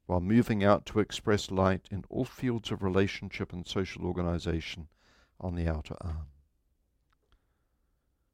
while 0.06 0.22
moving 0.22 0.64
out 0.64 0.86
to 0.86 1.00
express 1.00 1.52
light 1.52 1.88
in 1.92 2.04
all 2.10 2.26
fields 2.26 2.72
of 2.72 2.84
relationship 2.84 3.52
and 3.52 3.68
social 3.68 4.06
organization 4.06 4.88
on 5.40 5.56
the 5.56 5.68
outer 5.68 5.96
arm. 6.02 6.28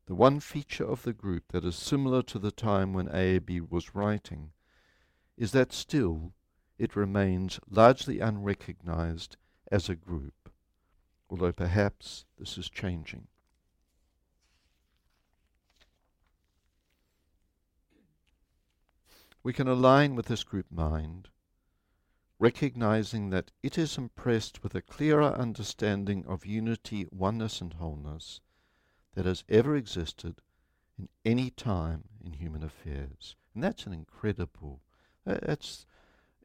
The 0.08 0.16
one 0.16 0.40
feature 0.40 0.86
of 0.86 1.04
the 1.04 1.14
group 1.14 1.52
that 1.52 1.64
is 1.64 1.76
similar 1.76 2.22
to 2.24 2.40
the 2.40 2.52
time 2.52 2.94
when 2.94 3.08
AAB 3.08 3.70
was 3.70 3.96
writing 3.96 4.52
is 5.38 5.52
that 5.52 5.72
still 5.72 6.34
it 6.80 6.96
remains 6.96 7.60
largely 7.70 8.20
unrecognized 8.20 9.36
as 9.72 9.90
a 9.90 9.96
group, 9.96 10.50
although 11.30 11.52
perhaps 11.52 12.26
this 12.40 12.58
is 12.58 12.70
changing. 12.70 13.28
We 19.44 19.54
can 19.54 19.68
align 19.68 20.16
with 20.16 20.28
this 20.28 20.44
group 20.44 20.68
mind, 20.72 21.30
recognizing 22.40 23.30
that 23.30 23.52
it 23.62 23.78
is 23.78 23.98
impressed 23.98 24.64
with 24.64 24.74
a 24.74 24.82
clearer 24.82 25.34
understanding 25.34 26.26
of 26.26 26.46
unity, 26.46 27.08
oneness, 27.12 27.62
and 27.62 27.74
wholeness 27.74 28.42
that 29.16 29.26
has 29.26 29.44
ever 29.50 29.76
existed 29.76 30.42
in 30.98 31.10
any 31.26 31.50
time 31.50 32.04
in 32.24 32.34
human 32.34 32.64
affairs. 32.64 33.36
And 33.54 33.64
that's 33.64 33.86
an 33.86 33.94
incredible, 33.94 34.82
that's, 35.26 35.86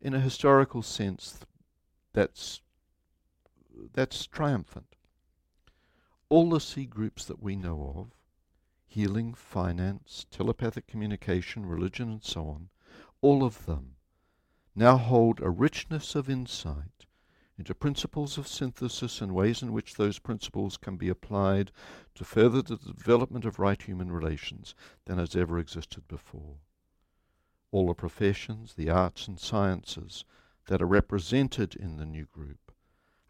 in 0.05 0.13
a 0.13 0.21
historical 0.21 0.83
sense, 0.83 1.41
that's, 2.13 2.61
that's 3.95 4.27
triumphant. 4.27 4.97
All 6.29 6.51
the 6.51 6.61
seed 6.61 6.91
groups 6.91 7.25
that 7.25 7.43
we 7.43 7.57
know 7.57 7.95
of, 7.97 8.11
healing, 8.87 9.33
finance, 9.33 10.27
telepathic 10.31 10.87
communication, 10.87 11.65
religion, 11.65 12.11
and 12.11 12.23
so 12.23 12.43
on, 12.49 12.69
all 13.23 13.43
of 13.43 13.65
them 13.65 13.97
now 14.77 14.99
hold 14.99 15.41
a 15.41 15.49
richness 15.49 16.15
of 16.15 16.29
insight 16.29 17.07
into 17.57 17.75
principles 17.75 18.37
of 18.37 18.47
synthesis 18.47 19.23
and 19.23 19.33
ways 19.33 19.63
in 19.63 19.73
which 19.73 19.95
those 19.95 20.19
principles 20.19 20.77
can 20.77 20.97
be 20.99 21.09
applied 21.09 21.71
to 22.15 22.25
further 22.25 22.61
the 22.61 22.77
development 22.77 23.47
of 23.47 23.59
right 23.59 23.81
human 23.81 24.13
relations 24.13 24.75
than 25.07 25.17
has 25.17 25.35
ever 25.35 25.59
existed 25.59 26.07
before. 26.09 26.57
All 27.75 27.89
the 27.89 27.95
professions, 27.95 28.75
the 28.75 28.89
arts 28.89 29.27
and 29.27 29.37
sciences 29.37 30.25
that 30.67 30.81
are 30.81 30.87
represented 30.87 31.75
in 31.75 31.97
the 31.97 32.07
new 32.07 32.27
group 32.27 32.71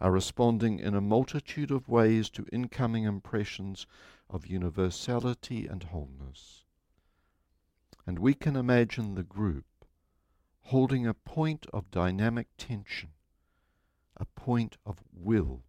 are 0.03 0.13
responding 0.13 0.81
in 0.81 0.95
a 0.95 1.01
multitude 1.01 1.71
of 1.71 1.89
ways 1.89 2.29
to 2.29 2.45
incoming 2.53 3.05
impressions 3.05 3.87
of 4.29 4.47
universality 4.47 5.67
and 5.67 5.85
wholeness. 5.85 6.67
And 8.07 8.19
we 8.19 8.35
can 8.35 8.55
imagine 8.55 9.15
the 9.15 9.23
group 9.23 9.65
holding 10.65 11.07
a 11.07 11.15
point 11.15 11.65
of 11.73 11.91
dynamic 11.91 12.49
tension, 12.59 13.13
a 14.15 14.27
point 14.27 14.77
of 14.85 15.03
will. 15.11 15.63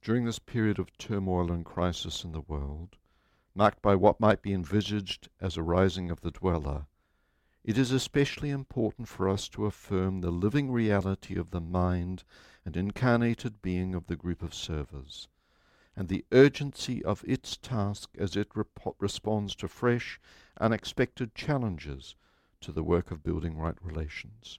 During 0.00 0.24
this 0.24 0.38
period 0.38 0.78
of 0.78 0.96
turmoil 0.96 1.52
and 1.52 1.66
crisis 1.66 2.24
in 2.24 2.32
the 2.32 2.40
world, 2.40 2.96
marked 3.56 3.80
by 3.80 3.94
what 3.94 4.20
might 4.20 4.42
be 4.42 4.52
envisaged 4.52 5.30
as 5.40 5.56
a 5.56 5.62
rising 5.62 6.10
of 6.10 6.20
the 6.20 6.30
dweller, 6.30 6.86
it 7.64 7.78
is 7.78 7.90
especially 7.90 8.50
important 8.50 9.08
for 9.08 9.28
us 9.28 9.48
to 9.48 9.64
affirm 9.64 10.20
the 10.20 10.30
living 10.30 10.70
reality 10.70 11.36
of 11.36 11.50
the 11.50 11.60
mind 11.60 12.22
and 12.66 12.76
incarnated 12.76 13.62
being 13.62 13.94
of 13.94 14.06
the 14.06 14.14
group 14.14 14.42
of 14.42 14.54
servers, 14.54 15.26
and 15.96 16.08
the 16.08 16.24
urgency 16.32 17.02
of 17.02 17.24
its 17.26 17.56
task 17.56 18.10
as 18.18 18.36
it 18.36 18.48
rep- 18.54 18.94
responds 18.98 19.56
to 19.56 19.66
fresh, 19.66 20.20
unexpected 20.60 21.34
challenges 21.34 22.14
to 22.60 22.72
the 22.72 22.84
work 22.84 23.10
of 23.10 23.24
building 23.24 23.56
right 23.56 23.76
relations. 23.82 24.58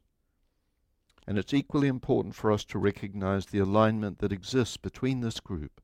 And 1.28 1.38
it's 1.38 1.54
equally 1.54 1.88
important 1.88 2.34
for 2.34 2.52
us 2.52 2.66
to 2.66 2.80
recognize 2.80 3.46
the 3.46 3.60
alignment 3.60 4.20
that 4.20 4.32
exists 4.32 4.78
between 4.78 5.20
this 5.20 5.40
group 5.40 5.82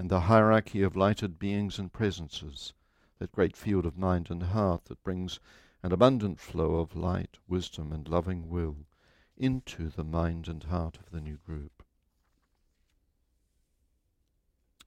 and 0.00 0.08
the 0.08 0.20
hierarchy 0.20 0.80
of 0.82 0.96
lighted 0.96 1.38
beings 1.38 1.78
and 1.78 1.92
presences, 1.92 2.72
that 3.18 3.30
great 3.32 3.54
field 3.54 3.84
of 3.84 3.98
mind 3.98 4.30
and 4.30 4.44
heart 4.44 4.86
that 4.86 5.04
brings 5.04 5.38
an 5.82 5.92
abundant 5.92 6.40
flow 6.40 6.76
of 6.76 6.96
light, 6.96 7.36
wisdom, 7.46 7.92
and 7.92 8.08
loving 8.08 8.48
will 8.48 8.86
into 9.36 9.90
the 9.90 10.02
mind 10.02 10.48
and 10.48 10.64
heart 10.64 10.96
of 10.96 11.10
the 11.10 11.20
new 11.20 11.36
group. 11.36 11.82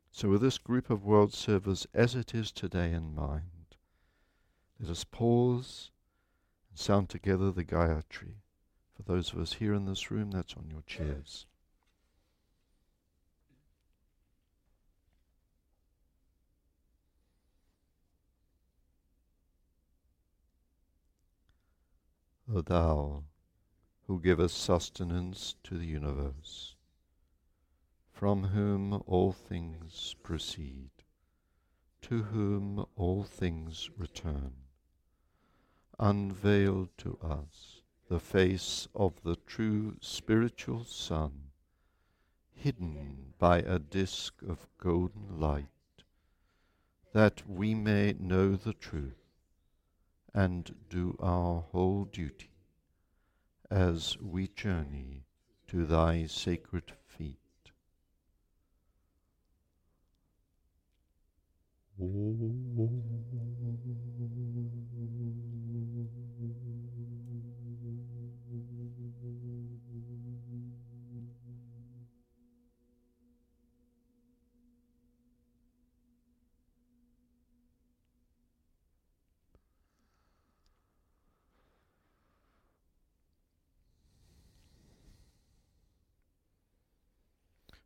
So, 0.10 0.30
with 0.30 0.42
this 0.42 0.58
group 0.58 0.90
of 0.90 1.06
world 1.06 1.32
servers 1.32 1.86
as 1.94 2.16
it 2.16 2.34
is 2.34 2.52
today 2.52 2.92
in 2.92 3.14
mind, 3.14 3.76
let 4.80 4.90
us 4.90 5.04
pause 5.04 5.92
and 6.72 6.80
sound 6.80 7.10
together 7.10 7.52
the 7.52 7.64
Gayatri. 7.64 8.38
For 8.96 9.04
those 9.04 9.32
of 9.32 9.38
us 9.38 9.54
here 9.54 9.76
in 9.76 9.86
this 9.86 10.10
room, 10.10 10.32
that's 10.32 10.56
on 10.56 10.72
your 10.72 10.82
chairs. 10.88 11.46
O 22.52 22.60
Thou, 22.60 23.24
who 24.06 24.20
givest 24.20 24.58
sustenance 24.58 25.56
to 25.64 25.78
the 25.78 25.86
universe, 25.86 26.76
from 28.12 28.44
whom 28.44 29.02
all 29.08 29.32
things 29.32 30.18
proceed, 30.24 30.90
to 32.02 32.24
whom 32.24 32.86
all 32.98 33.24
things 33.24 33.90
return, 33.98 34.54
unveil 35.98 36.90
to 36.98 37.18
us 37.20 37.82
the 38.10 38.20
face 38.20 38.90
of 38.94 39.24
the 39.24 39.38
true 39.48 39.96
spiritual 40.02 40.84
sun, 40.84 41.52
hidden 42.52 43.34
by 43.40 43.60
a 43.60 43.80
disk 43.80 44.42
of 44.42 44.68
golden 44.78 45.40
light, 45.40 46.04
that 47.14 47.48
we 47.48 47.74
may 47.74 48.14
know 48.20 48.58
the 48.58 48.74
truth 48.74 49.23
and 50.34 50.76
do 50.90 51.16
our 51.20 51.62
whole 51.72 52.06
duty 52.06 52.50
as 53.70 54.18
we 54.20 54.48
journey 54.48 55.26
to 55.68 55.86
thy 55.86 56.26
sacred 56.26 56.92
feet. 57.06 57.38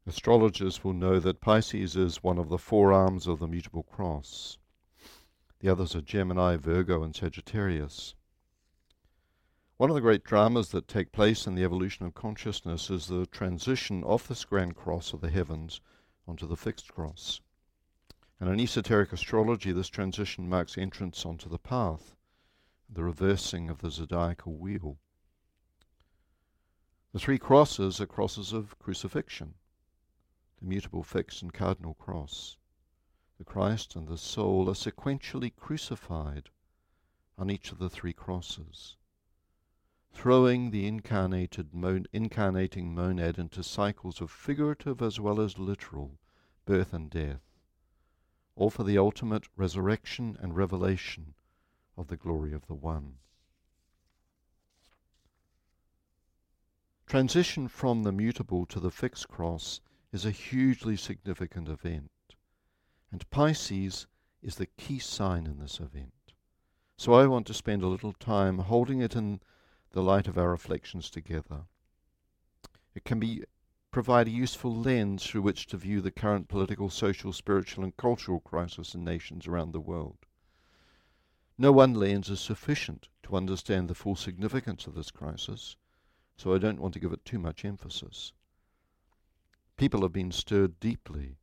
Astrologers 0.08 0.86
will 0.86 0.94
know 0.94 1.20
that 1.20 1.42
Pisces 1.42 1.98
is 1.98 2.24
one 2.24 2.38
of 2.38 2.48
the 2.48 2.58
four 2.58 2.94
arms 2.94 3.28
of 3.28 3.40
the 3.40 3.48
mutable 3.48 3.84
cross. 3.84 4.58
The 5.60 5.68
others 5.68 5.98
are 5.98 6.02
Gemini, 6.02 6.56
Virgo, 6.56 7.04
and 7.04 7.14
Sagittarius. 7.14 8.16
One 9.76 9.90
of 9.90 9.96
the 9.96 10.02
great 10.02 10.24
dramas 10.24 10.70
that 10.70 10.88
take 10.88 11.12
place 11.12 11.46
in 11.46 11.56
the 11.56 11.66
evolution 11.66 12.06
of 12.06 12.14
consciousness 12.14 12.90
is 12.90 13.08
the 13.08 13.26
transition 13.26 14.02
off 14.06 14.30
this 14.30 14.46
grand 14.46 14.78
cross 14.78 15.12
of 15.12 15.20
the 15.20 15.30
heavens 15.30 15.82
onto 16.26 16.48
the 16.48 16.56
fixed 16.56 16.94
cross. 16.94 17.42
And 18.40 18.50
in 18.50 18.62
esoteric 18.62 19.12
astrology, 19.12 19.74
this 19.74 19.90
transition 19.90 20.48
marks 20.48 20.78
entrance 20.78 21.26
onto 21.26 21.50
the 21.50 21.60
path, 21.60 22.16
the 22.90 23.04
reversing 23.04 23.70
of 23.70 23.80
the 23.80 23.92
zodiacal 23.92 24.56
wheel. 24.56 25.00
The 27.12 27.20
three 27.20 27.38
crosses 27.38 28.00
are 28.00 28.08
crosses 28.08 28.54
of 28.54 28.80
crucifixion 28.80 29.56
the 30.60 30.66
mutable 30.66 31.04
fixed 31.04 31.42
and 31.42 31.54
cardinal 31.54 31.94
cross. 31.94 32.58
The 33.38 33.44
Christ 33.44 33.96
and 33.96 34.08
the 34.08 34.18
soul 34.18 34.70
are 34.70 34.74
sequentially 34.74 35.56
crucified 35.56 36.50
on 37.38 37.52
each 37.52 37.72
of 37.72 37.78
the 37.78 37.90
three 37.90 38.14
crosses, 38.14 38.96
throwing 40.12 40.72
the 40.72 40.88
incarnated 40.88 41.74
mon- 41.74 42.08
incarnating 42.12 42.96
monad 42.96 43.38
into 43.38 43.64
cycles 43.64 44.20
of 44.22 44.32
figurative 44.32 45.02
as 45.02 45.20
well 45.20 45.40
as 45.40 45.60
literal 45.60 46.18
birth 46.66 46.94
and 46.94 47.12
death, 47.12 47.44
all 48.56 48.72
for 48.72 48.84
the 48.84 48.98
ultimate 48.98 49.48
resurrection 49.56 50.36
and 50.40 50.56
revelation 50.56 51.36
of 51.96 52.08
the 52.08 52.18
glory 52.18 52.54
of 52.54 52.66
the 52.66 52.74
One. 52.74 53.20
Transition 57.06 57.68
from 57.68 58.04
the 58.04 58.12
mutable 58.12 58.66
to 58.66 58.80
the 58.80 58.92
fixed 58.92 59.30
cross 59.30 59.80
is 60.12 60.26
a 60.26 60.32
hugely 60.32 60.96
significant 60.96 61.68
event. 61.68 62.12
And 63.12 63.30
Pisces 63.30 64.08
is 64.42 64.56
the 64.56 64.66
key 64.66 65.00
sign 65.00 65.46
in 65.46 65.60
this 65.60 65.80
event. 65.80 66.34
So 66.98 67.14
I 67.14 67.28
want 67.28 67.46
to 67.48 67.54
spend 67.54 67.84
a 67.84 67.88
little 67.88 68.14
time 68.14 68.60
holding 68.60 69.02
it 69.02 69.16
in 69.16 69.42
the 69.92 70.02
light 70.02 70.28
of 70.28 70.38
our 70.38 70.50
reflections 70.50 71.10
together. 71.10 71.66
It 72.96 73.04
can 73.04 73.20
be 73.20 73.44
provide 73.92 74.28
a 74.28 74.32
useful 74.32 74.76
lens 74.76 75.26
through 75.26 75.42
which 75.42 75.66
to 75.68 75.78
view 75.78 76.02
the 76.02 76.12
current 76.12 76.48
political, 76.48 76.90
social, 76.90 77.34
spiritual, 77.34 77.84
and 77.84 77.96
cultural 77.98 78.40
crisis 78.40 78.94
in 78.94 79.04
nations 79.04 79.48
around 79.48 79.72
the 79.72 79.80
world. 79.80 80.18
No 81.58 81.72
one 81.72 81.94
lens 81.94 82.30
is 82.30 82.40
sufficient 82.40 83.08
to 83.24 83.36
understand 83.36 83.88
the 83.90 83.96
full 83.96 84.16
significance 84.16 84.86
of 84.86 84.94
this 84.94 85.10
crisis, 85.10 85.76
so 86.36 86.54
I 86.54 86.60
don't 86.60 86.80
want 86.80 86.94
to 86.94 87.00
give 87.00 87.14
it 87.14 87.26
too 87.26 87.40
much 87.40 87.66
emphasis. 87.66 88.34
People 89.78 90.02
have 90.02 90.12
been 90.12 90.32
stirred 90.32 90.80
deeply 90.80 91.38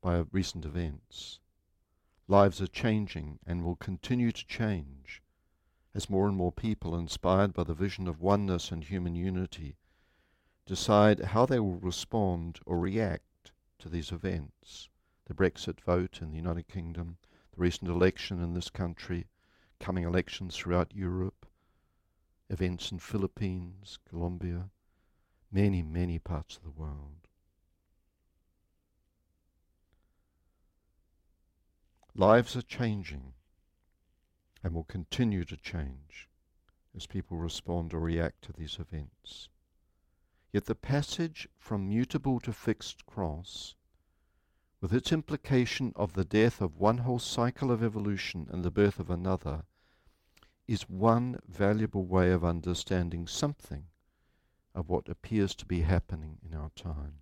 by 0.00 0.24
recent 0.32 0.64
events. 0.64 1.38
Lives 2.26 2.60
are 2.60 2.66
changing 2.66 3.38
and 3.46 3.62
will 3.62 3.76
continue 3.76 4.32
to 4.32 4.46
change 4.46 5.22
as 5.94 6.10
more 6.10 6.26
and 6.26 6.36
more 6.36 6.50
people, 6.50 6.96
inspired 6.96 7.52
by 7.52 7.62
the 7.62 7.74
vision 7.74 8.08
of 8.08 8.20
oneness 8.20 8.72
and 8.72 8.82
human 8.82 9.14
unity, 9.14 9.76
decide 10.66 11.20
how 11.20 11.46
they 11.46 11.60
will 11.60 11.76
respond 11.76 12.58
or 12.66 12.80
react 12.80 13.52
to 13.78 13.88
these 13.88 14.10
events. 14.10 14.88
The 15.26 15.34
Brexit 15.34 15.80
vote 15.80 16.20
in 16.20 16.30
the 16.30 16.38
United 16.38 16.66
Kingdom, 16.66 17.18
the 17.54 17.60
recent 17.60 17.90
election 17.90 18.42
in 18.42 18.54
this 18.54 18.70
country, 18.70 19.26
coming 19.78 20.04
elections 20.04 20.56
throughout 20.56 20.94
Europe, 20.96 21.46
events 22.48 22.90
in 22.90 22.98
Philippines, 22.98 23.98
Colombia, 24.08 24.70
many, 25.52 25.82
many 25.82 26.18
parts 26.18 26.56
of 26.56 26.64
the 26.64 26.70
world. 26.70 27.28
Lives 32.14 32.56
are 32.56 32.62
changing 32.62 33.32
and 34.62 34.74
will 34.74 34.84
continue 34.84 35.44
to 35.44 35.56
change 35.56 36.28
as 36.94 37.06
people 37.06 37.38
respond 37.38 37.94
or 37.94 38.00
react 38.00 38.42
to 38.42 38.52
these 38.52 38.78
events. 38.78 39.48
Yet 40.52 40.66
the 40.66 40.74
passage 40.74 41.48
from 41.58 41.88
mutable 41.88 42.38
to 42.40 42.52
fixed 42.52 43.06
cross, 43.06 43.74
with 44.82 44.92
its 44.92 45.10
implication 45.10 45.92
of 45.96 46.12
the 46.12 46.24
death 46.24 46.60
of 46.60 46.76
one 46.76 46.98
whole 46.98 47.18
cycle 47.18 47.70
of 47.70 47.82
evolution 47.82 48.46
and 48.50 48.62
the 48.62 48.70
birth 48.70 48.98
of 48.98 49.08
another, 49.08 49.64
is 50.68 50.90
one 50.90 51.40
valuable 51.48 52.04
way 52.04 52.30
of 52.30 52.44
understanding 52.44 53.26
something 53.26 53.86
of 54.74 54.90
what 54.90 55.08
appears 55.08 55.54
to 55.54 55.66
be 55.66 55.80
happening 55.80 56.38
in 56.44 56.54
our 56.54 56.70
time. 56.76 57.14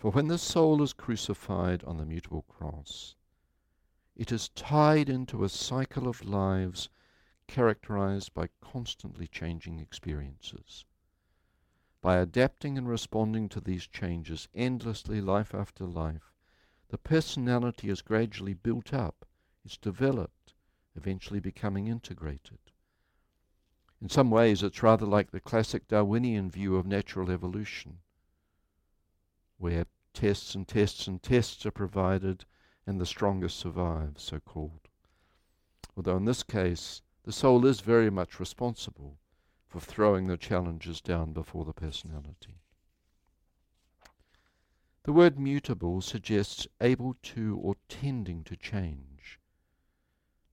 For 0.00 0.10
when 0.10 0.28
the 0.28 0.38
soul 0.38 0.82
is 0.82 0.94
crucified 0.94 1.84
on 1.84 1.98
the 1.98 2.06
mutable 2.06 2.40
cross, 2.48 3.16
it 4.16 4.32
is 4.32 4.48
tied 4.48 5.10
into 5.10 5.44
a 5.44 5.50
cycle 5.50 6.08
of 6.08 6.24
lives 6.24 6.88
characterized 7.46 8.32
by 8.32 8.48
constantly 8.62 9.26
changing 9.26 9.78
experiences. 9.78 10.86
By 12.00 12.16
adapting 12.16 12.78
and 12.78 12.88
responding 12.88 13.50
to 13.50 13.60
these 13.60 13.86
changes 13.86 14.48
endlessly, 14.54 15.20
life 15.20 15.54
after 15.54 15.84
life, 15.84 16.32
the 16.88 16.96
personality 16.96 17.90
is 17.90 18.00
gradually 18.00 18.54
built 18.54 18.94
up, 18.94 19.26
is 19.66 19.76
developed, 19.76 20.54
eventually 20.96 21.40
becoming 21.40 21.88
integrated. 21.88 22.72
In 24.00 24.08
some 24.08 24.30
ways, 24.30 24.62
it's 24.62 24.82
rather 24.82 25.04
like 25.04 25.30
the 25.30 25.40
classic 25.40 25.88
Darwinian 25.88 26.50
view 26.50 26.76
of 26.76 26.86
natural 26.86 27.30
evolution, 27.30 27.98
where 29.60 29.86
tests 30.14 30.54
and 30.54 30.66
tests 30.66 31.06
and 31.06 31.22
tests 31.22 31.64
are 31.64 31.70
provided 31.70 32.44
and 32.86 33.00
the 33.00 33.06
strongest 33.06 33.58
survive, 33.58 34.14
so 34.16 34.40
called. 34.40 34.88
Although 35.96 36.16
in 36.16 36.24
this 36.24 36.42
case, 36.42 37.02
the 37.24 37.32
soul 37.32 37.66
is 37.66 37.80
very 37.80 38.10
much 38.10 38.40
responsible 38.40 39.18
for 39.68 39.78
throwing 39.78 40.26
the 40.26 40.36
challenges 40.36 41.00
down 41.00 41.32
before 41.32 41.64
the 41.64 41.74
personality. 41.74 42.56
The 45.04 45.12
word 45.12 45.38
mutable 45.38 46.00
suggests 46.00 46.66
able 46.80 47.14
to 47.22 47.58
or 47.62 47.76
tending 47.88 48.44
to 48.44 48.56
change. 48.56 49.38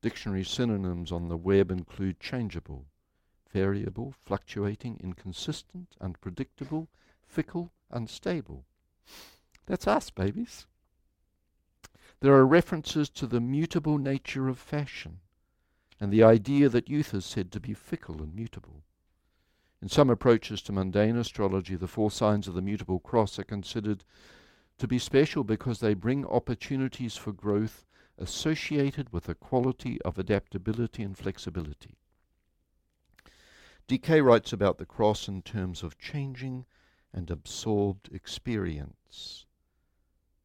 Dictionary 0.02 0.44
synonyms 0.44 1.12
on 1.12 1.30
the 1.30 1.38
web 1.38 1.72
include 1.72 2.20
changeable, 2.20 2.86
variable, 3.52 4.14
fluctuating, 4.26 5.00
inconsistent, 5.02 5.96
unpredictable, 6.00 6.90
fickle, 7.26 7.72
unstable. 7.90 8.66
That's 9.68 9.88
us, 9.88 10.10
babies. 10.10 10.66
There 12.22 12.34
are 12.34 12.48
references 12.48 13.10
to 13.12 13.28
the 13.28 13.42
mutable 13.42 13.98
nature 13.98 14.48
of 14.48 14.58
fashion 14.58 15.20
and 16.00 16.12
the 16.12 16.24
idea 16.24 16.70
that 16.70 16.90
youth 16.90 17.14
is 17.14 17.26
said 17.26 17.52
to 17.52 17.60
be 17.60 17.74
fickle 17.74 18.22
and 18.22 18.34
mutable. 18.34 18.84
In 19.82 19.90
some 19.90 20.10
approaches 20.10 20.62
to 20.64 20.72
mundane 20.72 21.18
astrology, 21.18 21.76
the 21.76 21.88
four 21.88 22.10
signs 22.10 22.48
of 22.48 22.56
the 22.56 22.62
mutable 22.62 23.00
cross 23.00 23.38
are 23.38 23.44
considered 23.44 24.04
to 24.80 24.88
be 24.88 25.00
special 25.00 25.44
because 25.44 25.80
they 25.80 25.94
bring 25.94 26.26
opportunities 26.26 27.16
for 27.16 27.32
growth 27.32 27.86
associated 28.18 29.12
with 29.12 29.30
a 29.30 29.36
quality 29.36 30.02
of 30.04 30.18
adaptability 30.18 31.04
and 31.04 31.18
flexibility. 31.18 31.98
DK 33.88 34.24
writes 34.24 34.52
about 34.52 34.78
the 34.78 34.86
cross 34.86 35.28
in 35.28 35.42
terms 35.42 35.84
of 35.84 36.00
changing 36.00 36.66
and 37.14 37.30
absorbed 37.30 38.10
experience. 38.12 39.47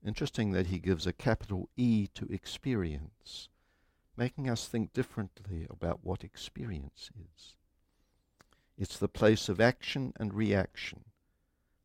Interesting 0.05 0.51
that 0.53 0.67
he 0.67 0.79
gives 0.79 1.07
a 1.07 1.13
capital 1.13 1.69
E 1.77 2.09
to 2.15 2.27
experience, 2.27 3.49
making 4.17 4.51
us 4.51 4.67
think 4.67 4.93
differently 4.93 5.67
about 5.71 6.01
what 6.03 6.25
experience 6.25 7.11
is. 7.15 7.55
It's 8.77 8.99
the 8.99 9.09
place 9.09 9.49
of 9.49 9.61
action 9.61 10.13
and 10.17 10.35
reaction, 10.35 11.05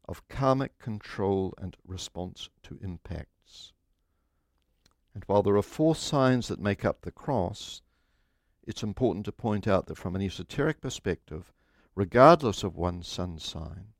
of 0.07 0.27
karmic 0.29 0.79
control 0.79 1.53
and 1.59 1.77
response 1.85 2.49
to 2.63 2.79
impacts. 2.81 3.73
And 5.13 5.23
while 5.25 5.43
there 5.43 5.57
are 5.57 5.61
four 5.61 5.95
signs 5.95 6.47
that 6.47 6.59
make 6.59 6.83
up 6.83 7.01
the 7.01 7.11
cross, 7.11 7.81
it's 8.63 8.83
important 8.83 9.25
to 9.25 9.31
point 9.31 9.67
out 9.67 9.85
that 9.87 9.97
from 9.97 10.15
an 10.15 10.21
esoteric 10.21 10.81
perspective, 10.81 11.53
regardless 11.93 12.63
of 12.63 12.75
one's 12.75 13.07
sun 13.07 13.37
sign, 13.37 13.93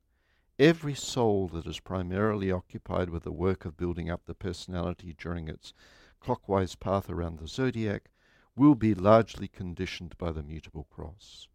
every 0.58 0.94
soul 0.94 1.48
that 1.48 1.66
is 1.66 1.78
primarily 1.80 2.50
occupied 2.50 3.10
with 3.10 3.22
the 3.22 3.32
work 3.32 3.64
of 3.64 3.76
building 3.76 4.10
up 4.10 4.24
the 4.26 4.34
personality 4.34 5.14
during 5.18 5.48
its 5.48 5.72
clockwise 6.20 6.74
path 6.74 7.08
around 7.08 7.38
the 7.38 7.46
zodiac 7.46 8.10
will 8.56 8.74
be 8.74 8.94
largely 8.94 9.46
conditioned 9.46 10.18
by 10.18 10.32
the 10.32 10.42
mutable 10.42 10.86
cross. 10.90 11.46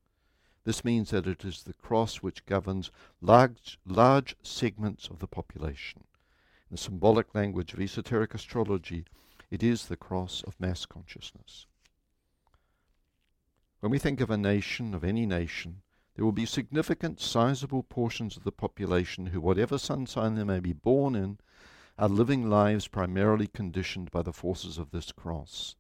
This 0.64 0.86
means 0.86 1.10
that 1.10 1.28
it 1.28 1.44
is 1.44 1.64
the 1.64 1.74
cross 1.74 2.18
which 2.18 2.46
governs 2.46 2.92
large, 3.20 3.78
large 3.86 4.38
segments 4.42 5.10
of 5.10 5.20
the 5.20 5.28
population. 5.28 6.04
In 6.70 6.76
the 6.76 6.78
symbolic 6.78 7.36
language 7.36 7.74
of 7.74 7.82
esoteric 7.82 8.34
astrology, 8.34 9.06
it 9.52 9.62
is 9.62 9.88
the 9.88 9.98
cross 9.98 10.42
of 10.48 10.60
mass 10.60 10.86
consciousness. 10.86 11.68
When 13.82 13.92
we 13.92 14.00
think 14.00 14.22
of 14.22 14.30
a 14.30 14.38
nation, 14.38 14.94
of 14.94 15.04
any 15.04 15.26
nation, 15.26 15.82
there 16.16 16.26
will 16.26 16.32
be 16.32 16.46
significant, 16.46 17.20
sizable 17.20 17.84
portions 17.84 18.38
of 18.38 18.44
the 18.44 18.52
population 18.52 19.28
who, 19.28 19.42
whatever 19.42 19.78
sun 19.78 20.06
sign 20.06 20.36
they 20.36 20.44
may 20.44 20.60
be 20.60 20.74
born 20.74 21.16
in, 21.16 21.40
are 21.98 22.10
living 22.10 22.50
lives 22.50 22.88
primarily 22.88 23.48
conditioned 23.48 24.12
by 24.12 24.22
the 24.22 24.34
forces 24.34 24.78
of 24.78 24.92
this 24.92 25.12
cross. 25.12 25.76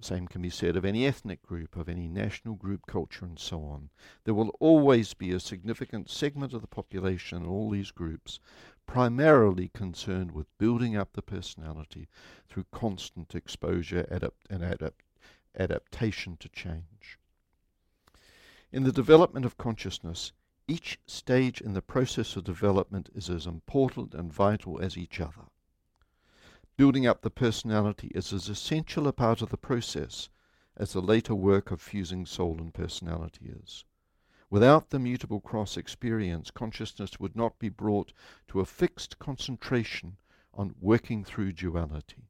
The 0.00 0.06
same 0.06 0.28
can 0.28 0.42
be 0.42 0.50
said 0.50 0.76
of 0.76 0.84
any 0.84 1.06
ethnic 1.06 1.42
group, 1.42 1.76
of 1.76 1.88
any 1.88 2.06
national 2.06 2.54
group, 2.54 2.86
culture, 2.86 3.24
and 3.24 3.38
so 3.38 3.62
on. 3.64 3.90
There 4.24 4.34
will 4.34 4.50
always 4.60 5.12
be 5.14 5.32
a 5.32 5.40
significant 5.40 6.08
segment 6.08 6.52
of 6.52 6.60
the 6.60 6.68
population 6.68 7.42
in 7.42 7.48
all 7.48 7.70
these 7.70 7.90
groups 7.90 8.38
primarily 8.86 9.68
concerned 9.74 10.32
with 10.32 10.56
building 10.58 10.96
up 10.96 11.12
the 11.12 11.22
personality 11.22 12.08
through 12.48 12.66
constant 12.72 13.34
exposure 13.34 14.06
adapt- 14.10 14.46
and 14.48 14.62
adapt- 14.62 15.02
adaptation 15.58 16.36
to 16.38 16.48
change. 16.48 17.18
In 18.70 18.84
the 18.84 18.92
development 18.92 19.46
of 19.46 19.56
consciousness, 19.56 20.32
each 20.66 21.00
stage 21.06 21.62
in 21.62 21.72
the 21.72 21.80
process 21.80 22.36
of 22.36 22.44
development 22.44 23.08
is 23.14 23.30
as 23.30 23.46
important 23.46 24.14
and 24.14 24.30
vital 24.30 24.78
as 24.78 24.98
each 24.98 25.20
other. 25.20 25.48
Building 26.76 27.06
up 27.06 27.22
the 27.22 27.30
personality 27.30 28.08
is 28.14 28.30
as 28.30 28.50
essential 28.50 29.08
a 29.08 29.12
part 29.12 29.40
of 29.40 29.48
the 29.48 29.56
process 29.56 30.28
as 30.76 30.92
the 30.92 31.00
later 31.00 31.34
work 31.34 31.70
of 31.70 31.80
fusing 31.80 32.26
soul 32.26 32.58
and 32.60 32.74
personality 32.74 33.46
is. 33.46 33.86
Without 34.50 34.90
the 34.90 34.98
mutable 34.98 35.40
cross 35.40 35.78
experience, 35.78 36.50
consciousness 36.50 37.18
would 37.18 37.34
not 37.34 37.58
be 37.58 37.70
brought 37.70 38.12
to 38.48 38.60
a 38.60 38.66
fixed 38.66 39.18
concentration 39.18 40.18
on 40.52 40.74
working 40.78 41.24
through 41.24 41.52
duality. 41.52 42.27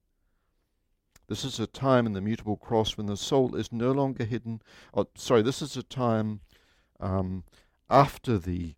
This 1.29 1.45
is 1.45 1.61
a 1.61 1.67
time 1.67 2.07
in 2.07 2.15
the 2.15 2.23
mutable 2.23 2.57
cross 2.57 2.97
when 2.97 3.07
the 3.07 3.17
soul 3.17 3.55
is 3.55 3.71
no 3.71 3.93
longer 3.93 4.25
hidden. 4.25 4.63
Oh, 4.95 5.09
sorry, 5.15 5.43
this 5.43 5.61
is 5.61 5.77
a 5.77 5.83
time 5.83 6.41
um, 7.01 7.45
after 7.91 8.39
the 8.39 8.75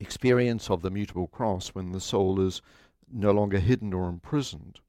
experience 0.00 0.68
of 0.68 0.82
the 0.82 0.90
mutable 0.90 1.28
cross 1.28 1.68
when 1.68 1.92
the 1.92 2.00
soul 2.00 2.40
is 2.40 2.60
no 3.08 3.30
longer 3.30 3.60
hidden 3.60 3.94
or 3.94 4.08
imprisoned. 4.08 4.80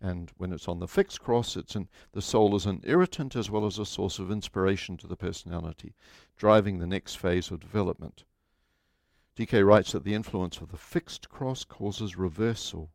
And 0.00 0.30
when 0.38 0.52
it's 0.52 0.68
on 0.68 0.80
the 0.80 0.88
fixed 0.88 1.20
cross, 1.20 1.54
it's 1.54 1.76
in, 1.76 1.88
the 2.12 2.22
soul 2.22 2.56
is 2.56 2.64
an 2.64 2.80
irritant 2.84 3.36
as 3.36 3.50
well 3.50 3.66
as 3.66 3.78
a 3.78 3.86
source 3.86 4.18
of 4.18 4.30
inspiration 4.30 4.96
to 4.98 5.06
the 5.06 5.16
personality, 5.16 5.94
driving 6.36 6.78
the 6.78 6.86
next 6.86 7.16
phase 7.16 7.50
of 7.50 7.60
development. 7.60 8.24
DK 9.36 9.66
writes 9.66 9.92
that 9.92 10.04
the 10.04 10.14
influence 10.14 10.58
of 10.58 10.70
the 10.70 10.78
fixed 10.78 11.28
cross 11.28 11.64
causes 11.64 12.16
reversal 12.16 12.90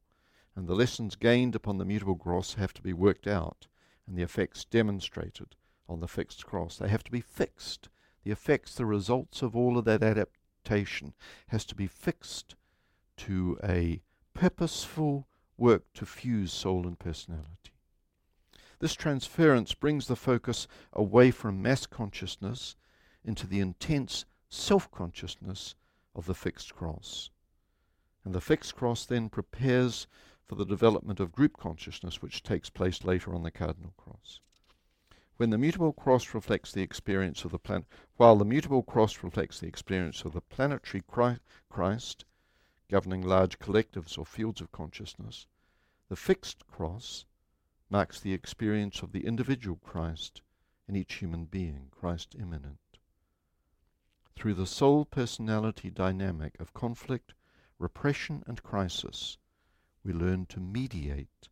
and 0.56 0.68
the 0.68 0.76
lessons 0.76 1.16
gained 1.16 1.56
upon 1.56 1.78
the 1.78 1.86
mutable 1.86 2.16
cross 2.16 2.56
have 2.56 2.74
to 2.74 2.82
be 2.82 2.94
worked 2.94 3.28
out, 3.28 3.68
and 4.08 4.18
the 4.18 4.24
effects 4.24 4.66
demonstrated 4.66 5.56
on 5.88 6.00
the 6.00 6.08
fixed 6.08 6.46
cross. 6.46 6.78
They 6.78 6.90
have 6.90 7.04
to 7.04 7.12
be 7.12 7.22
fixed. 7.22 7.90
The 8.24 8.32
effects, 8.32 8.76
the 8.76 8.86
results 8.86 9.42
of 9.42 9.56
all 9.56 9.78
of 9.78 9.86
that 9.86 10.04
adaptation, 10.04 11.14
has 11.48 11.66
to 11.66 11.76
be 11.76 11.88
fixed 11.88 12.56
to 13.18 13.58
a 13.64 14.02
purposeful 14.34 15.28
work 15.58 15.92
to 15.94 16.06
fuse 16.06 16.54
soul 16.54 16.88
and 16.88 16.98
personality. 16.98 17.74
This 18.80 18.94
transference 18.94 19.74
brings 19.74 20.08
the 20.08 20.16
focus 20.16 20.68
away 20.94 21.32
from 21.32 21.62
mass 21.62 21.86
consciousness 21.86 22.76
into 23.26 23.46
the 23.46 23.60
intense 23.60 24.26
self 24.48 24.90
consciousness 24.90 25.76
of 26.16 26.26
the 26.26 26.34
fixed 26.34 26.74
cross. 26.74 27.30
And 28.24 28.34
the 28.34 28.42
fixed 28.42 28.76
cross 28.76 29.06
then 29.06 29.30
prepares 29.30 30.08
for 30.50 30.56
the 30.56 30.66
development 30.66 31.20
of 31.20 31.32
group 31.32 31.56
consciousness, 31.58 32.24
which 32.24 32.42
takes 32.42 32.72
place 32.72 33.04
later 33.04 33.36
on 33.36 33.44
the 33.44 33.52
cardinal 33.52 33.94
cross. 33.98 34.40
When 35.38 35.52
the 35.52 35.60
mutable 35.60 35.94
cross 35.94 36.34
reflects 36.34 36.72
the 36.72 36.82
experience 36.82 37.46
of 37.46 37.52
the 37.52 37.60
planet, 37.60 37.86
while 38.18 38.36
the 38.36 38.46
mutable 38.46 38.82
cross 38.82 39.22
reflects 39.22 39.60
the 39.60 39.68
experience 39.68 40.26
of 40.26 40.34
the 40.34 40.42
planetary 40.42 41.04
Christ, 41.08 42.26
governing 42.90 43.22
large 43.22 43.60
collectives 43.60 44.18
or 44.18 44.26
fields 44.26 44.60
of 44.60 44.72
consciousness, 44.72 45.46
the 46.10 46.16
fixed 46.16 46.66
cross 46.66 47.26
marks 47.92 48.20
the 48.20 48.34
experience 48.34 49.04
of 49.04 49.12
the 49.12 49.28
individual 49.28 49.78
Christ 49.78 50.42
in 50.88 50.96
each 50.96 51.14
human 51.14 51.46
being, 51.46 51.90
Christ 51.92 52.34
immanent. 52.34 52.80
Through 54.36 54.56
the 54.56 54.66
soul 54.66 55.06
personality 55.06 55.92
dynamic 55.92 56.60
of 56.60 56.74
conflict, 56.74 57.36
repression, 57.78 58.44
and 58.48 58.64
crisis, 58.64 59.38
we 60.04 60.14
learn 60.14 60.46
to 60.48 60.60
mediate 60.60 61.50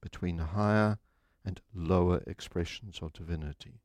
between 0.00 0.38
higher 0.38 0.98
and 1.44 1.60
lower 1.74 2.22
expressions 2.26 2.98
of 3.00 3.12
divinity. 3.12 3.80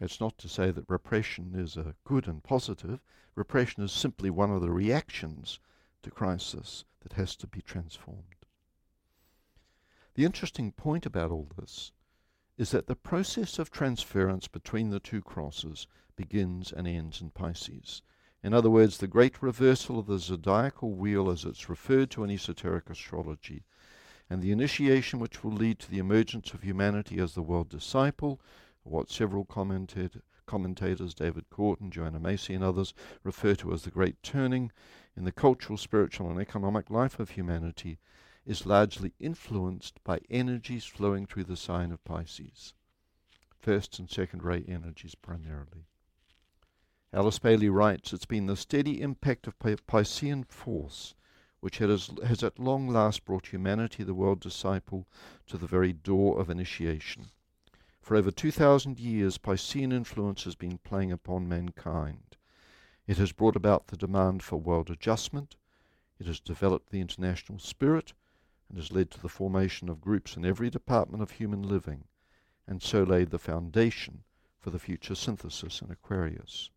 It's 0.00 0.20
not 0.20 0.36
to 0.38 0.48
say 0.48 0.70
that 0.70 0.90
repression 0.90 1.54
is 1.54 1.76
a 1.76 1.94
good 2.04 2.28
and 2.28 2.42
positive. 2.42 3.00
Repression 3.34 3.82
is 3.82 3.92
simply 3.92 4.28
one 4.28 4.50
of 4.50 4.60
the 4.60 4.70
reactions 4.70 5.58
to 6.02 6.10
crisis 6.10 6.84
that 7.00 7.14
has 7.14 7.34
to 7.36 7.46
be 7.46 7.62
transformed. 7.62 8.44
The 10.14 10.24
interesting 10.24 10.72
point 10.72 11.06
about 11.06 11.30
all 11.30 11.48
this 11.56 11.92
is 12.58 12.70
that 12.70 12.86
the 12.86 12.96
process 12.96 13.58
of 13.58 13.70
transference 13.70 14.48
between 14.48 14.90
the 14.90 15.00
two 15.00 15.22
crosses 15.22 15.86
begins 16.16 16.72
and 16.72 16.86
ends 16.86 17.20
in 17.20 17.30
Pisces. 17.30 18.02
In 18.46 18.54
other 18.54 18.70
words, 18.70 18.98
the 18.98 19.08
great 19.08 19.42
reversal 19.42 19.98
of 19.98 20.06
the 20.06 20.20
zodiacal 20.20 20.92
wheel 20.92 21.30
as 21.30 21.44
it's 21.44 21.68
referred 21.68 22.12
to 22.12 22.22
in 22.22 22.30
esoteric 22.30 22.88
astrology, 22.88 23.64
and 24.30 24.40
the 24.40 24.52
initiation 24.52 25.18
which 25.18 25.42
will 25.42 25.50
lead 25.50 25.80
to 25.80 25.90
the 25.90 25.98
emergence 25.98 26.54
of 26.54 26.62
humanity 26.62 27.18
as 27.18 27.34
the 27.34 27.42
world 27.42 27.68
disciple, 27.68 28.40
what 28.84 29.10
several 29.10 29.44
commentators, 29.44 31.12
David 31.12 31.50
Korten, 31.50 31.90
Joanna 31.90 32.20
Macy, 32.20 32.54
and 32.54 32.62
others, 32.62 32.94
refer 33.24 33.56
to 33.56 33.72
as 33.72 33.82
the 33.82 33.90
great 33.90 34.22
turning 34.22 34.70
in 35.16 35.24
the 35.24 35.32
cultural, 35.32 35.76
spiritual, 35.76 36.30
and 36.30 36.40
economic 36.40 36.88
life 36.88 37.18
of 37.18 37.30
humanity, 37.30 37.98
is 38.46 38.64
largely 38.64 39.12
influenced 39.18 39.98
by 40.04 40.20
energies 40.30 40.84
flowing 40.84 41.26
through 41.26 41.42
the 41.42 41.56
sign 41.56 41.90
of 41.90 42.04
Pisces. 42.04 42.74
First 43.58 43.98
and 43.98 44.08
second 44.08 44.44
ray 44.44 44.64
energies 44.68 45.16
primarily. 45.16 45.88
Alice 47.16 47.38
Bailey 47.38 47.70
writes, 47.70 48.12
It's 48.12 48.26
been 48.26 48.44
the 48.44 48.56
steady 48.56 49.00
impact 49.00 49.46
of 49.46 49.58
Piscean 49.58 50.44
force 50.44 51.14
which 51.60 51.78
has, 51.78 52.10
has 52.22 52.44
at 52.44 52.58
long 52.58 52.88
last 52.88 53.24
brought 53.24 53.46
humanity, 53.46 54.04
the 54.04 54.12
world 54.12 54.38
disciple, 54.38 55.06
to 55.46 55.56
the 55.56 55.66
very 55.66 55.94
door 55.94 56.38
of 56.38 56.50
initiation. 56.50 57.28
For 58.02 58.16
over 58.16 58.30
2,000 58.30 59.00
years, 59.00 59.38
Piscean 59.38 59.94
influence 59.94 60.44
has 60.44 60.56
been 60.56 60.76
playing 60.76 61.10
upon 61.10 61.48
mankind. 61.48 62.36
It 63.06 63.16
has 63.16 63.32
brought 63.32 63.56
about 63.56 63.86
the 63.86 63.96
demand 63.96 64.42
for 64.42 64.58
world 64.58 64.90
adjustment, 64.90 65.56
it 66.18 66.26
has 66.26 66.38
developed 66.38 66.90
the 66.90 67.00
international 67.00 67.60
spirit, 67.60 68.12
and 68.68 68.76
has 68.76 68.92
led 68.92 69.10
to 69.12 69.22
the 69.22 69.30
formation 69.30 69.88
of 69.88 70.02
groups 70.02 70.36
in 70.36 70.44
every 70.44 70.68
department 70.68 71.22
of 71.22 71.30
human 71.30 71.62
living, 71.62 72.04
and 72.66 72.82
so 72.82 73.04
laid 73.04 73.30
the 73.30 73.38
foundation 73.38 74.22
for 74.60 74.68
the 74.68 74.78
future 74.78 75.14
synthesis 75.14 75.80
in 75.80 75.90
Aquarius. 75.90 76.68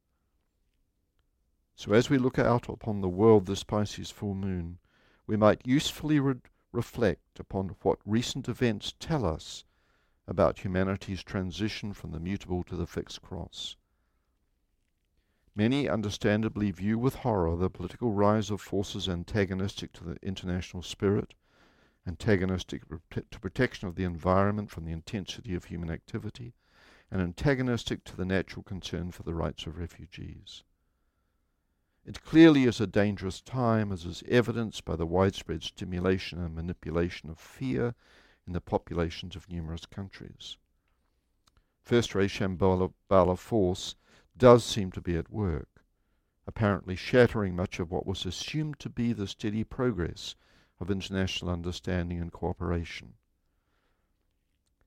So 1.79 1.93
as 1.93 2.09
we 2.09 2.17
look 2.17 2.37
out 2.37 2.67
upon 2.67 2.99
the 2.99 3.07
world 3.07 3.45
this 3.45 3.63
Pisces 3.63 4.11
full 4.11 4.35
moon, 4.35 4.79
we 5.25 5.37
might 5.37 5.65
usefully 5.65 6.19
re- 6.19 6.41
reflect 6.73 7.39
upon 7.39 7.77
what 7.83 7.99
recent 8.05 8.49
events 8.49 8.93
tell 8.99 9.25
us 9.25 9.63
about 10.27 10.59
humanity's 10.59 11.23
transition 11.23 11.93
from 11.93 12.11
the 12.11 12.19
mutable 12.19 12.65
to 12.65 12.75
the 12.75 12.85
fixed 12.85 13.21
cross. 13.21 13.77
Many 15.55 15.87
understandably 15.87 16.69
view 16.71 16.99
with 16.99 17.15
horror 17.15 17.55
the 17.55 17.69
political 17.69 18.11
rise 18.11 18.51
of 18.51 18.59
forces 18.59 19.07
antagonistic 19.07 19.93
to 19.93 20.03
the 20.03 20.17
international 20.21 20.83
spirit, 20.83 21.33
antagonistic 22.05 22.83
to 22.89 23.39
protection 23.39 23.87
of 23.87 23.95
the 23.95 24.03
environment 24.03 24.69
from 24.69 24.83
the 24.83 24.91
intensity 24.91 25.55
of 25.55 25.63
human 25.63 25.89
activity, 25.89 26.55
and 27.09 27.21
antagonistic 27.21 28.03
to 28.03 28.17
the 28.17 28.25
natural 28.25 28.63
concern 28.63 29.11
for 29.11 29.23
the 29.23 29.33
rights 29.33 29.65
of 29.65 29.77
refugees. 29.77 30.63
It 32.09 32.23
clearly 32.23 32.63
is 32.63 32.81
a 32.81 32.87
dangerous 32.87 33.39
time, 33.39 33.91
as 33.91 34.03
is 34.03 34.23
evidenced 34.27 34.83
by 34.83 34.95
the 34.95 35.05
widespread 35.05 35.61
stimulation 35.61 36.39
and 36.39 36.55
manipulation 36.55 37.29
of 37.29 37.37
fear 37.37 37.93
in 38.47 38.53
the 38.53 38.59
populations 38.59 39.35
of 39.35 39.47
numerous 39.47 39.85
countries. 39.85 40.57
First 41.83 42.15
ray 42.15 42.25
Shambhala 42.25 43.37
force 43.37 43.95
does 44.35 44.65
seem 44.65 44.91
to 44.93 45.01
be 45.01 45.17
at 45.17 45.29
work, 45.29 45.83
apparently 46.47 46.95
shattering 46.95 47.55
much 47.55 47.79
of 47.79 47.91
what 47.91 48.07
was 48.07 48.25
assumed 48.25 48.79
to 48.79 48.89
be 48.89 49.13
the 49.13 49.27
steady 49.27 49.63
progress 49.63 50.35
of 50.79 50.89
international 50.89 51.51
understanding 51.51 52.19
and 52.19 52.31
cooperation. 52.31 53.13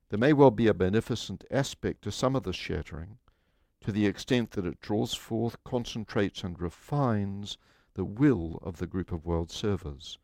There 0.09 0.19
may 0.19 0.33
well 0.33 0.51
be 0.51 0.67
a 0.67 0.73
beneficent 0.73 1.45
aspect 1.49 2.01
to 2.01 2.11
some 2.11 2.35
of 2.35 2.43
this 2.43 2.57
shattering, 2.57 3.17
to 3.83 3.91
the 3.91 4.05
extent 4.05 4.51
that 4.51 4.65
it 4.65 4.79
draws 4.79 5.13
forth, 5.13 5.61
concentrates, 5.65 6.41
and 6.41 6.59
refines 6.59 7.57
the 7.95 8.05
will 8.05 8.57
of 8.63 8.77
the 8.77 8.87
group 8.87 9.11
of 9.11 9.25
world 9.25 9.51
servers, 9.51 10.17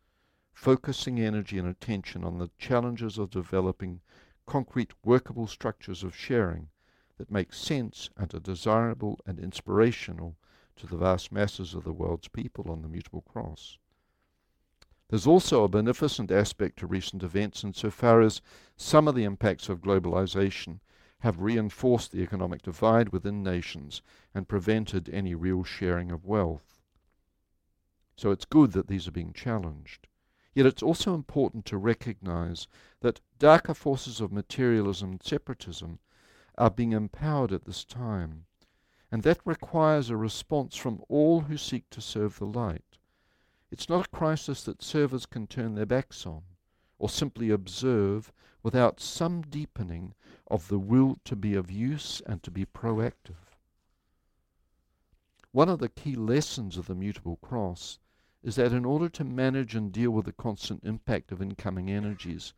focusing 0.54 1.20
energy 1.20 1.58
and 1.58 1.68
attention 1.68 2.24
on 2.24 2.38
the 2.38 2.50
challenges 2.58 3.18
of 3.18 3.30
developing 3.30 4.00
concrete, 4.46 4.94
workable 5.04 5.46
structures 5.46 6.04
of 6.04 6.16
sharing 6.16 6.70
that 7.18 7.30
make 7.30 7.54
sense 7.54 8.10
and 8.16 8.34
are 8.34 8.40
desirable 8.40 9.20
and 9.26 9.38
inspirational 9.38 10.38
to 10.78 10.88
the 10.88 10.98
vast 10.98 11.30
masses 11.30 11.74
of 11.74 11.84
the 11.84 11.92
world's 11.92 12.30
people 12.30 12.72
on 12.72 12.82
the 12.82 12.88
mutable 12.88 13.22
cross. 13.22 13.78
There's 15.10 15.28
also 15.28 15.66
a 15.66 15.68
beneficent 15.68 16.32
aspect 16.32 16.80
to 16.80 16.88
recent 16.88 17.24
events 17.24 17.66
insofar 17.66 18.22
as 18.22 18.42
some 18.78 19.08
of 19.08 19.16
the 19.16 19.26
impacts 19.26 19.68
of 19.68 19.82
globalization 19.82 20.80
have 21.20 21.42
reinforced 21.42 22.12
the 22.12 22.22
economic 22.22 22.62
divide 22.62 23.10
within 23.10 23.44
nations 23.44 24.02
and 24.34 24.48
prevented 24.48 25.10
any 25.10 25.36
real 25.36 25.64
sharing 25.64 26.12
of 26.12 26.26
wealth. 26.26 26.82
So 28.16 28.32
it's 28.32 28.46
good 28.46 28.72
that 28.72 28.88
these 28.88 29.08
are 29.08 29.12
being 29.12 29.34
challenged. 29.34 30.08
Yet 30.54 30.66
it's 30.66 30.84
also 30.84 31.14
important 31.14 31.66
to 31.66 31.78
recognize 31.78 32.68
that 33.02 33.22
darker 33.38 33.74
forces 33.74 34.20
of 34.20 34.32
materialism 34.32 35.12
and 35.12 35.24
separatism 35.24 36.00
are 36.58 36.72
being 36.72 36.92
empowered 36.92 37.54
at 37.54 37.66
this 37.66 37.86
time, 37.86 38.46
and 39.12 39.24
that 39.24 39.40
requires 39.46 40.10
a 40.10 40.18
response 40.18 40.76
from 40.76 41.02
all 41.08 41.42
who 41.42 41.58
seek 41.58 41.90
to 41.92 42.02
serve 42.02 42.40
the 42.40 42.46
light. 42.46 42.98
It's 43.72 43.88
not 43.88 44.08
a 44.08 44.10
crisis 44.10 44.64
that 44.64 44.84
servers 44.84 45.26
can 45.26 45.48
turn 45.48 45.76
their 45.76 45.86
backs 45.86 46.26
on 46.26 46.44
or 47.00 47.10
simply 47.10 47.50
observe 47.50 48.32
without 48.62 49.00
some 49.00 49.42
deepening 49.42 50.14
of 50.48 50.68
the 50.68 50.78
will 50.78 51.18
to 51.24 51.36
be 51.36 51.56
of 51.56 51.72
use 51.72 52.22
and 52.26 52.44
to 52.44 52.52
be 52.52 52.66
proactive. 52.66 53.56
One 55.52 55.70
of 55.70 55.80
the 55.80 55.90
key 55.90 56.16
lessons 56.16 56.78
of 56.78 56.86
the 56.86 56.96
mutable 56.96 57.38
cross 57.38 57.98
is 58.44 58.56
that 58.56 58.72
in 58.72 58.86
order 58.86 59.10
to 59.10 59.24
manage 59.24 59.76
and 59.76 59.92
deal 59.92 60.12
with 60.12 60.26
the 60.26 60.34
constant 60.34 60.84
impact 60.84 61.32
of 61.32 61.42
incoming 61.42 61.90
energies, 61.90 62.54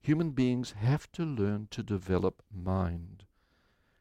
human 0.00 0.30
beings 0.30 0.72
have 0.72 1.10
to 1.12 1.24
learn 1.24 1.68
to 1.70 1.82
develop 1.82 2.42
mind, 2.50 3.24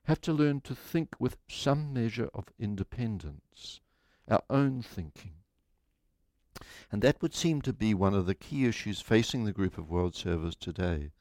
have 0.05 0.21
to 0.21 0.33
learn 0.33 0.61
to 0.61 0.73
think 0.73 1.15
with 1.19 1.37
some 1.47 1.91
measure 1.93 2.29
of 2.33 2.53
independence, 2.57 3.81
our 4.27 4.43
own 4.49 4.81
thinking. 4.81 5.33
And 6.91 7.01
that 7.01 7.21
would 7.21 7.33
seem 7.33 7.61
to 7.63 7.73
be 7.73 7.93
one 7.93 8.13
of 8.13 8.25
the 8.25 8.35
key 8.35 8.65
issues 8.65 9.01
facing 9.01 9.43
the 9.43 9.51
group 9.51 9.77
of 9.77 9.89
world 9.89 10.15
servers 10.15 10.55
today 10.55 11.11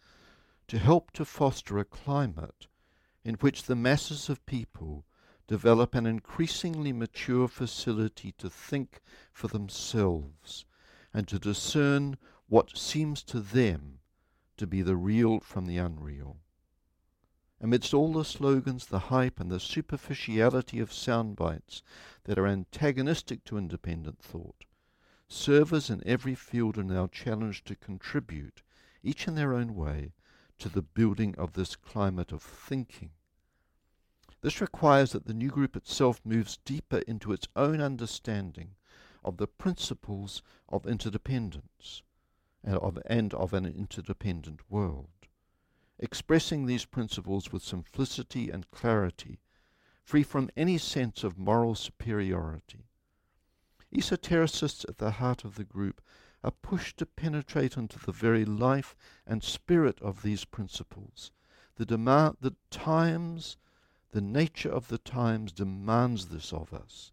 to 0.68 0.78
help 0.78 1.10
to 1.12 1.24
foster 1.24 1.78
a 1.78 1.84
climate 1.84 2.68
in 3.24 3.34
which 3.34 3.64
the 3.64 3.74
masses 3.74 4.28
of 4.28 4.46
people 4.46 5.04
develop 5.48 5.96
an 5.96 6.06
increasingly 6.06 6.92
mature 6.92 7.48
facility 7.48 8.32
to 8.38 8.48
think 8.48 9.00
for 9.32 9.48
themselves 9.48 10.64
and 11.12 11.26
to 11.26 11.40
discern 11.40 12.16
what 12.48 12.78
seems 12.78 13.22
to 13.24 13.40
them 13.40 13.98
to 14.56 14.66
be 14.66 14.82
the 14.82 14.96
real 14.96 15.40
from 15.40 15.66
the 15.66 15.78
unreal. 15.78 16.36
Amidst 17.60 17.92
all 17.92 18.12
the 18.12 18.24
slogans, 18.24 18.86
the 18.86 18.98
hype, 19.10 19.40
and 19.40 19.50
the 19.50 19.60
superficiality 19.60 20.80
of 20.80 20.92
sound 20.92 21.36
bites 21.36 21.82
that 22.24 22.38
are 22.38 22.46
antagonistic 22.46 23.44
to 23.44 23.58
independent 23.58 24.20
thought, 24.20 24.64
servers 25.32 25.88
in 25.88 26.02
every 26.04 26.34
field 26.34 26.76
are 26.76 26.82
now 26.82 27.06
challenged 27.06 27.64
to 27.64 27.76
contribute, 27.76 28.62
each 29.02 29.28
in 29.28 29.36
their 29.36 29.54
own 29.54 29.76
way, 29.76 30.12
to 30.58 30.68
the 30.68 30.82
building 30.82 31.34
of 31.36 31.52
this 31.52 31.76
climate 31.76 32.32
of 32.32 32.42
thinking. 32.42 33.10
This 34.42 34.60
requires 34.60 35.12
that 35.12 35.26
the 35.26 35.34
new 35.34 35.48
group 35.48 35.76
itself 35.76 36.20
moves 36.24 36.58
deeper 36.64 36.98
into 37.06 37.32
its 37.32 37.46
own 37.54 37.80
understanding 37.80 38.74
of 39.24 39.36
the 39.36 39.46
principles 39.46 40.42
of 40.68 40.86
interdependence 40.86 42.02
and 42.64 42.76
of, 42.76 42.98
and 43.06 43.32
of 43.34 43.52
an 43.52 43.66
interdependent 43.66 44.68
world, 44.70 45.28
expressing 45.98 46.66
these 46.66 46.84
principles 46.84 47.52
with 47.52 47.62
simplicity 47.62 48.50
and 48.50 48.70
clarity, 48.70 49.38
free 50.02 50.22
from 50.22 50.50
any 50.56 50.76
sense 50.76 51.22
of 51.22 51.38
moral 51.38 51.74
superiority. 51.74 52.89
Esotericists 53.92 54.88
at 54.88 54.98
the 54.98 55.10
heart 55.10 55.44
of 55.44 55.56
the 55.56 55.64
group 55.64 56.00
are 56.44 56.52
pushed 56.52 56.96
to 56.98 57.04
penetrate 57.04 57.76
into 57.76 57.98
the 57.98 58.12
very 58.12 58.44
life 58.44 58.94
and 59.26 59.42
spirit 59.42 60.00
of 60.00 60.22
these 60.22 60.44
principles. 60.44 61.32
The 61.74 61.84
demand, 61.84 62.36
the 62.40 62.54
times, 62.70 63.56
the 64.12 64.20
nature 64.20 64.70
of 64.70 64.86
the 64.86 64.98
times 64.98 65.50
demands 65.50 66.28
this 66.28 66.52
of 66.52 66.72
us. 66.72 67.10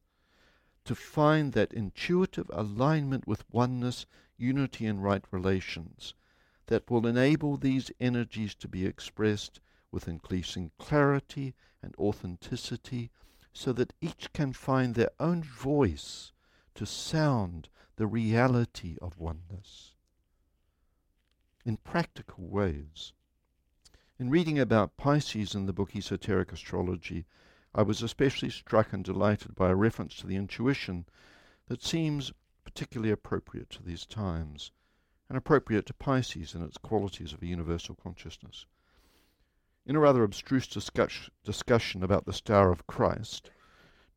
To 0.86 0.94
find 0.94 1.54
that 1.54 1.74
intuitive 1.74 2.52
alignment 2.54 3.26
with 3.26 3.52
oneness, 3.52 4.06
unity, 4.38 4.86
and 4.86 5.04
right 5.04 5.26
relations 5.32 6.14
that 6.68 6.92
will 6.92 7.08
enable 7.08 7.58
these 7.58 7.90
energies 8.00 8.54
to 8.54 8.68
be 8.68 8.86
expressed 8.86 9.60
with 9.92 10.08
increasing 10.08 10.70
clarity 10.78 11.56
and 11.82 11.96
authenticity 11.98 13.10
so 13.52 13.74
that 13.74 13.94
each 14.00 14.32
can 14.32 14.54
find 14.54 14.94
their 14.94 15.12
own 15.20 15.42
voice 15.44 16.34
to 16.78 16.86
sound 16.86 17.68
the 17.96 18.06
reality 18.06 18.98
of 19.02 19.18
oneness 19.18 19.96
in 21.66 21.76
practical 21.78 22.48
ways. 22.48 23.14
In 24.20 24.30
reading 24.30 24.60
about 24.60 24.96
Pisces 24.96 25.56
in 25.56 25.66
the 25.66 25.74
book 25.74 25.96
Esoteric 25.96 26.54
Astrology, 26.54 27.26
I 27.74 27.82
was 27.82 28.04
especially 28.04 28.52
struck 28.52 28.94
and 28.94 29.04
delighted 29.04 29.56
by 29.56 29.72
a 29.72 29.76
reference 29.76 30.18
to 30.18 30.28
the 30.28 30.36
intuition 30.36 31.08
that 31.68 31.84
seems 31.84 32.32
particularly 32.64 33.12
appropriate 33.12 33.72
to 33.72 33.84
these 33.84 34.06
times 34.06 34.72
and 35.30 35.38
appropriate 35.38 35.88
to 35.88 35.96
Pisces 35.96 36.54
and 36.54 36.64
its 36.64 36.78
qualities 36.78 37.34
of 37.34 37.42
a 37.42 37.48
universal 37.48 37.96
consciousness. 37.96 38.68
In 39.88 39.96
a 39.96 40.00
rather 40.00 40.24
abstruse 40.24 40.68
discuss- 40.68 41.32
discussion 41.44 42.04
about 42.04 42.26
the 42.26 42.34
star 42.34 42.72
of 42.72 42.86
Christ, 42.86 43.50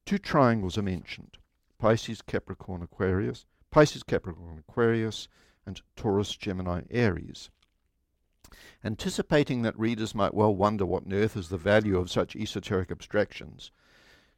two 0.04 0.18
triangles 0.18 0.76
are 0.76 0.82
mentioned 0.82 1.38
Pisces, 1.80 2.20
Capricorn, 2.20 2.82
Aquarius, 2.82 3.46
Pisces, 3.70 4.02
Capricorn, 4.02 4.58
Aquarius, 4.58 5.28
and 5.64 5.80
Taurus, 5.96 6.36
Gemini, 6.36 6.82
Aries. 6.90 7.48
Anticipating 8.84 9.62
that 9.62 9.78
readers 9.78 10.14
might 10.14 10.34
well 10.34 10.54
wonder 10.54 10.84
what 10.84 11.06
on 11.06 11.14
earth 11.14 11.38
is 11.38 11.48
the 11.48 11.56
value 11.56 11.96
of 11.96 12.10
such 12.10 12.36
esoteric 12.36 12.90
abstractions, 12.90 13.70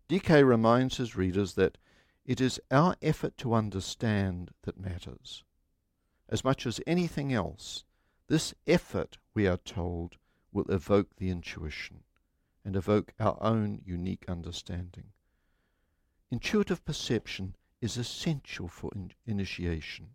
DK 0.09 0.46
reminds 0.46 0.98
his 0.98 1.16
readers 1.16 1.55
that 1.55 1.78
it 2.24 2.40
is 2.40 2.61
our 2.70 2.94
effort 3.02 3.37
to 3.38 3.55
understand 3.55 4.52
that 4.62 4.78
matters. 4.78 5.42
As 6.28 6.44
much 6.44 6.64
as 6.64 6.81
anything 6.87 7.33
else, 7.33 7.83
this 8.28 8.55
effort, 8.68 9.18
we 9.35 9.48
are 9.48 9.57
told, 9.57 10.16
will 10.52 10.70
evoke 10.70 11.16
the 11.16 11.31
intuition 11.31 12.05
and 12.64 12.76
evoke 12.76 13.14
our 13.18 13.37
own 13.42 13.83
unique 13.85 14.26
understanding. 14.28 15.07
Intuitive 16.33 16.83
perception 16.87 17.57
is 17.83 17.99
essential 17.99 18.66
for 18.66 18.90
in- 18.95 19.12
initiation. 19.27 20.14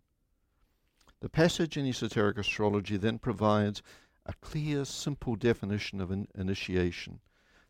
The 1.20 1.28
passage 1.28 1.76
in 1.76 1.86
esoteric 1.86 2.36
astrology 2.38 2.96
then 2.96 3.20
provides 3.20 3.84
a 4.26 4.32
clear, 4.32 4.84
simple 4.84 5.36
definition 5.36 6.00
of 6.00 6.10
an 6.10 6.26
initiation 6.34 7.20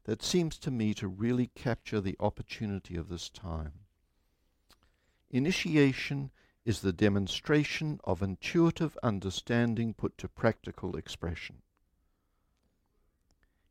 that 0.04 0.22
seems 0.22 0.56
to 0.60 0.70
me 0.70 0.94
to 0.94 1.08
really 1.08 1.48
capture 1.48 2.00
the 2.00 2.16
opportunity 2.20 2.96
of 2.96 3.10
this 3.10 3.28
time. 3.28 3.80
Initiation 5.28 6.30
is 6.64 6.80
the 6.80 6.94
demonstration 6.94 8.00
of 8.04 8.22
intuitive 8.22 8.96
understanding 9.02 9.92
put 9.92 10.16
to 10.16 10.26
practical 10.26 10.96
expression. 10.96 11.60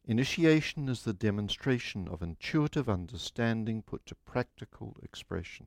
Initiation 0.10 0.88
is 0.88 1.04
the 1.04 1.12
demonstration 1.12 2.08
of 2.08 2.22
intuitive 2.22 2.88
understanding 2.88 3.82
put 3.82 4.06
to 4.06 4.16
practical 4.16 4.96
expression. 5.04 5.66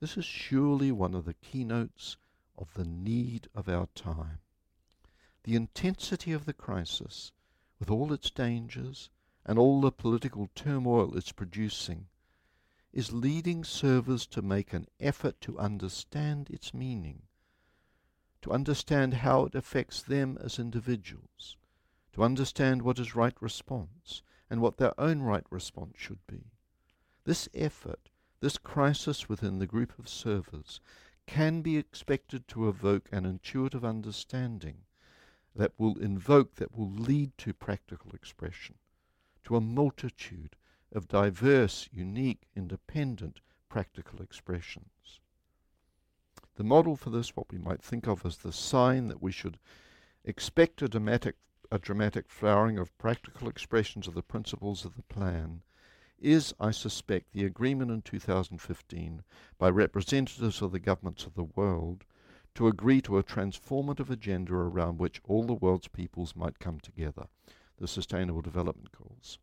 This 0.00 0.16
is 0.16 0.24
surely 0.24 0.90
one 0.90 1.14
of 1.14 1.24
the 1.24 1.34
keynotes 1.34 2.16
of 2.56 2.74
the 2.74 2.84
need 2.84 3.48
of 3.54 3.68
our 3.68 3.86
time. 3.94 4.40
The 5.44 5.54
intensity 5.54 6.32
of 6.32 6.46
the 6.46 6.52
crisis, 6.52 7.30
with 7.78 7.90
all 7.90 8.12
its 8.12 8.28
dangers 8.28 9.08
and 9.46 9.56
all 9.56 9.80
the 9.80 9.92
political 9.92 10.50
turmoil 10.56 11.16
it's 11.16 11.30
producing, 11.30 12.08
is 12.92 13.12
leading 13.12 13.62
servers 13.62 14.26
to 14.26 14.42
make 14.42 14.72
an 14.72 14.88
effort 14.98 15.40
to 15.42 15.60
understand 15.60 16.50
its 16.50 16.74
meaning, 16.74 17.22
to 18.42 18.50
understand 18.50 19.14
how 19.14 19.44
it 19.44 19.54
affects 19.54 20.02
them 20.02 20.36
as 20.42 20.58
individuals, 20.58 21.56
to 22.12 22.22
understand 22.22 22.82
what 22.82 22.98
is 22.98 23.14
right 23.14 23.34
response 23.40 24.22
and 24.50 24.60
what 24.60 24.76
their 24.76 24.98
own 24.98 25.22
right 25.22 25.44
response 25.50 25.94
should 25.96 26.26
be. 26.26 26.44
This 27.24 27.48
effort 27.54 28.10
this 28.40 28.56
crisis 28.56 29.28
within 29.28 29.58
the 29.58 29.66
group 29.66 29.98
of 29.98 30.08
servers 30.08 30.80
can 31.26 31.60
be 31.60 31.76
expected 31.76 32.46
to 32.48 32.68
evoke 32.68 33.08
an 33.10 33.26
intuitive 33.26 33.84
understanding 33.84 34.82
that 35.56 35.72
will 35.76 35.98
invoke, 35.98 36.54
that 36.54 36.76
will 36.76 36.90
lead 36.90 37.36
to 37.38 37.52
practical 37.52 38.12
expression, 38.12 38.76
to 39.44 39.56
a 39.56 39.60
multitude 39.60 40.54
of 40.92 41.08
diverse, 41.08 41.88
unique, 41.92 42.46
independent 42.54 43.40
practical 43.68 44.22
expressions. 44.22 45.20
The 46.54 46.64
model 46.64 46.96
for 46.96 47.10
this, 47.10 47.34
what 47.34 47.50
we 47.50 47.58
might 47.58 47.82
think 47.82 48.06
of 48.06 48.24
as 48.24 48.38
the 48.38 48.52
sign 48.52 49.08
that 49.08 49.22
we 49.22 49.32
should 49.32 49.58
expect 50.24 50.80
a 50.80 50.88
dramatic, 50.88 51.36
a 51.70 51.78
dramatic 51.78 52.30
flowering 52.30 52.78
of 52.78 52.96
practical 52.96 53.46
expressions 53.46 54.08
of 54.08 54.14
the 54.14 54.22
principles 54.22 54.84
of 54.84 54.96
the 54.96 55.02
plan, 55.02 55.60
is, 56.18 56.54
I 56.58 56.70
suspect, 56.70 57.32
the 57.32 57.44
agreement 57.44 57.90
in 57.90 58.02
2015 58.02 59.22
by 59.58 59.68
representatives 59.68 60.62
of 60.62 60.72
the 60.72 60.78
governments 60.78 61.26
of 61.26 61.34
the 61.34 61.44
world 61.44 62.04
to 62.54 62.66
agree 62.66 63.00
to 63.02 63.18
a 63.18 63.22
transformative 63.22 64.10
agenda 64.10 64.54
around 64.54 64.98
which 64.98 65.20
all 65.24 65.44
the 65.44 65.54
world's 65.54 65.88
peoples 65.88 66.34
might 66.34 66.58
come 66.58 66.80
together, 66.80 67.26
the 67.76 67.86
Sustainable 67.86 68.40
Development 68.40 68.90
Goals. 68.90 69.38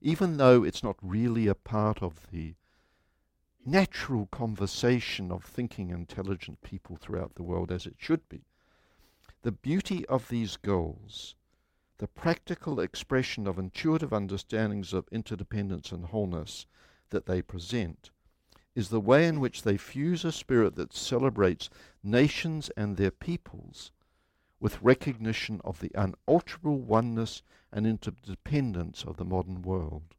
Even 0.00 0.36
though 0.36 0.62
it's 0.62 0.82
not 0.82 0.96
really 1.00 1.46
a 1.46 1.54
part 1.54 2.02
of 2.02 2.30
the 2.30 2.54
natural 3.64 4.26
conversation 4.26 5.32
of 5.32 5.42
thinking 5.42 5.90
intelligent 5.90 6.62
people 6.62 6.96
throughout 6.96 7.34
the 7.34 7.42
world 7.42 7.72
as 7.72 7.86
it 7.86 7.96
should 7.98 8.28
be, 8.28 8.42
the 9.42 9.50
beauty 9.50 10.06
of 10.06 10.28
these 10.28 10.56
goals 10.56 11.34
the 11.98 12.08
practical 12.08 12.78
expression 12.78 13.46
of 13.46 13.58
intuitive 13.58 14.12
understandings 14.12 14.92
of 14.92 15.08
interdependence 15.10 15.92
and 15.92 16.06
wholeness 16.06 16.66
that 17.10 17.26
they 17.26 17.40
present 17.40 18.10
is 18.74 18.90
the 18.90 19.00
way 19.00 19.26
in 19.26 19.40
which 19.40 19.62
they 19.62 19.78
fuse 19.78 20.24
a 20.24 20.30
spirit 20.30 20.74
that 20.76 20.92
celebrates 20.92 21.70
nations 22.02 22.70
and 22.76 22.96
their 22.96 23.10
peoples 23.10 23.90
with 24.60 24.82
recognition 24.82 25.60
of 25.64 25.80
the 25.80 25.90
unalterable 25.94 26.78
oneness 26.78 27.42
and 27.72 27.86
interdependence 27.86 29.04
of 29.04 29.16
the 29.16 29.24
modern 29.24 29.62
world. 29.62 30.14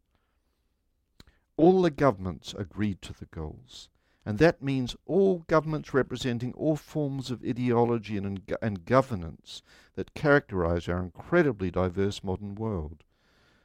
All 1.56 1.82
the 1.82 1.92
governments 1.92 2.54
agreed 2.58 3.02
to 3.04 3.14
the 3.14 3.26
goals, 3.28 3.90
and 4.28 4.40
that 4.40 4.62
means 4.62 4.94
all 5.06 5.46
governments 5.48 5.94
representing 5.94 6.52
all 6.56 6.76
forms 6.76 7.32
of 7.32 7.46
ideology 7.46 8.18
and, 8.18 8.42
and 8.62 8.84
governance 8.84 9.62
that 9.96 10.14
characterize 10.16 10.90
our 10.90 11.02
incredibly 11.02 11.72
diverse 11.72 12.22
modern 12.26 12.54
world. 12.54 13.06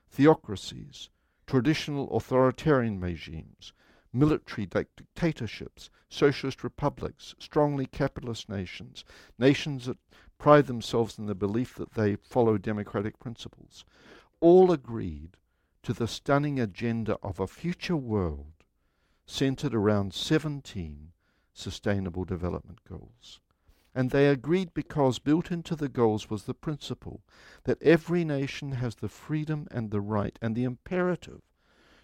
Theocracies, 0.09 1.09
traditional 1.48 2.16
authoritarian 2.16 3.01
regimes, 3.01 3.72
military 4.12 4.64
dictatorships, 4.64 5.90
socialist 6.09 6.62
republics, 6.62 7.35
strongly 7.40 7.87
capitalist 7.87 8.48
nations, 8.48 9.05
nations 9.40 9.87
that 9.87 9.98
pride 10.38 10.68
themselves 10.68 11.18
in 11.18 11.27
the 11.27 11.35
belief 11.35 11.75
that 11.75 11.94
they 11.94 12.14
follow 12.14 12.57
democratic 12.57 13.18
principles, 13.18 13.85
all 14.38 14.70
agreed 14.70 15.37
to 15.83 15.92
the 15.92 16.07
stunning 16.07 16.61
agenda 16.61 17.18
of 17.20 17.40
a 17.40 17.48
future 17.48 17.96
world 17.96 18.51
centered 19.26 19.74
around 19.74 20.14
17 20.14 21.12
Sustainable 21.52 22.24
Development 22.24 22.78
Goals. 22.88 23.40
And 23.94 24.11
they 24.11 24.28
agreed 24.28 24.72
because 24.72 25.18
built 25.18 25.50
into 25.50 25.76
the 25.76 25.88
goals 25.88 26.30
was 26.30 26.44
the 26.44 26.54
principle 26.54 27.22
that 27.64 27.82
every 27.82 28.24
nation 28.24 28.72
has 28.72 28.96
the 28.96 29.08
freedom 29.08 29.68
and 29.70 29.90
the 29.90 30.00
right 30.00 30.38
and 30.40 30.56
the 30.56 30.64
imperative 30.64 31.42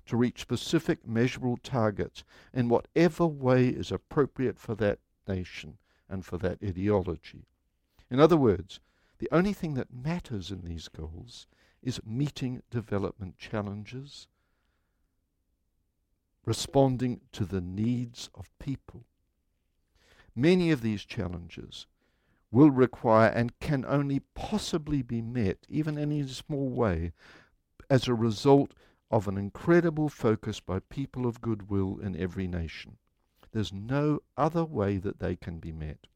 to 0.06 0.16
reach 0.16 0.40
specific 0.40 1.06
measurable 1.06 1.56
targets 1.56 2.24
in 2.52 2.68
whatever 2.68 3.26
way 3.26 3.68
is 3.68 3.92
appropriate 3.92 4.58
for 4.58 4.74
that 4.74 4.98
nation 5.26 5.78
and 6.08 6.24
for 6.24 6.38
that 6.38 6.58
ideology. 6.62 7.46
In 8.10 8.20
other 8.20 8.36
words, 8.36 8.80
the 9.18 9.28
only 9.30 9.52
thing 9.52 9.74
that 9.74 9.92
matters 9.92 10.50
in 10.50 10.62
these 10.62 10.88
goals 10.88 11.46
is 11.82 12.00
meeting 12.04 12.62
development 12.70 13.36
challenges 13.36 14.28
responding 16.48 17.20
to 17.30 17.44
the 17.44 17.60
needs 17.60 18.30
of 18.34 18.48
people. 18.58 19.04
Many 20.34 20.70
of 20.70 20.80
these 20.80 21.04
challenges 21.04 21.86
will 22.50 22.70
require 22.70 23.28
and 23.28 23.60
can 23.60 23.84
only 23.84 24.20
possibly 24.34 25.02
be 25.02 25.20
met, 25.20 25.58
even 25.68 25.98
in 25.98 26.10
a 26.10 26.26
small 26.26 26.70
way, 26.70 27.12
as 27.90 28.08
a 28.08 28.14
result 28.14 28.72
of 29.10 29.28
an 29.28 29.36
incredible 29.36 30.08
focus 30.08 30.58
by 30.58 30.78
people 30.78 31.26
of 31.26 31.42
goodwill 31.42 31.98
in 31.98 32.16
every 32.16 32.46
nation. 32.46 32.96
There's 33.52 33.70
no 33.70 34.20
other 34.34 34.64
way 34.64 34.96
that 34.96 35.18
they 35.18 35.36
can 35.36 35.58
be 35.58 35.72
met. 35.72 36.06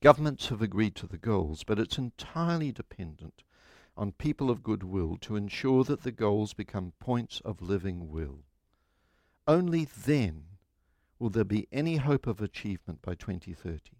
Governments 0.00 0.48
have 0.48 0.62
agreed 0.62 0.94
to 0.94 1.06
the 1.06 1.18
goals, 1.18 1.64
but 1.64 1.78
it's 1.78 1.98
entirely 1.98 2.72
dependent 2.72 3.42
on 3.94 4.12
people 4.12 4.48
of 4.48 4.62
goodwill 4.62 5.18
to 5.20 5.36
ensure 5.36 5.84
that 5.84 6.02
the 6.02 6.12
goals 6.12 6.54
become 6.54 6.94
points 6.98 7.42
of 7.44 7.60
living 7.60 8.08
will. 8.08 8.38
Only 9.48 9.84
then 9.84 10.46
will 11.20 11.30
there 11.30 11.44
be 11.44 11.68
any 11.70 11.96
hope 11.96 12.26
of 12.26 12.40
achievement 12.40 13.00
by 13.00 13.14
2030. 13.14 13.92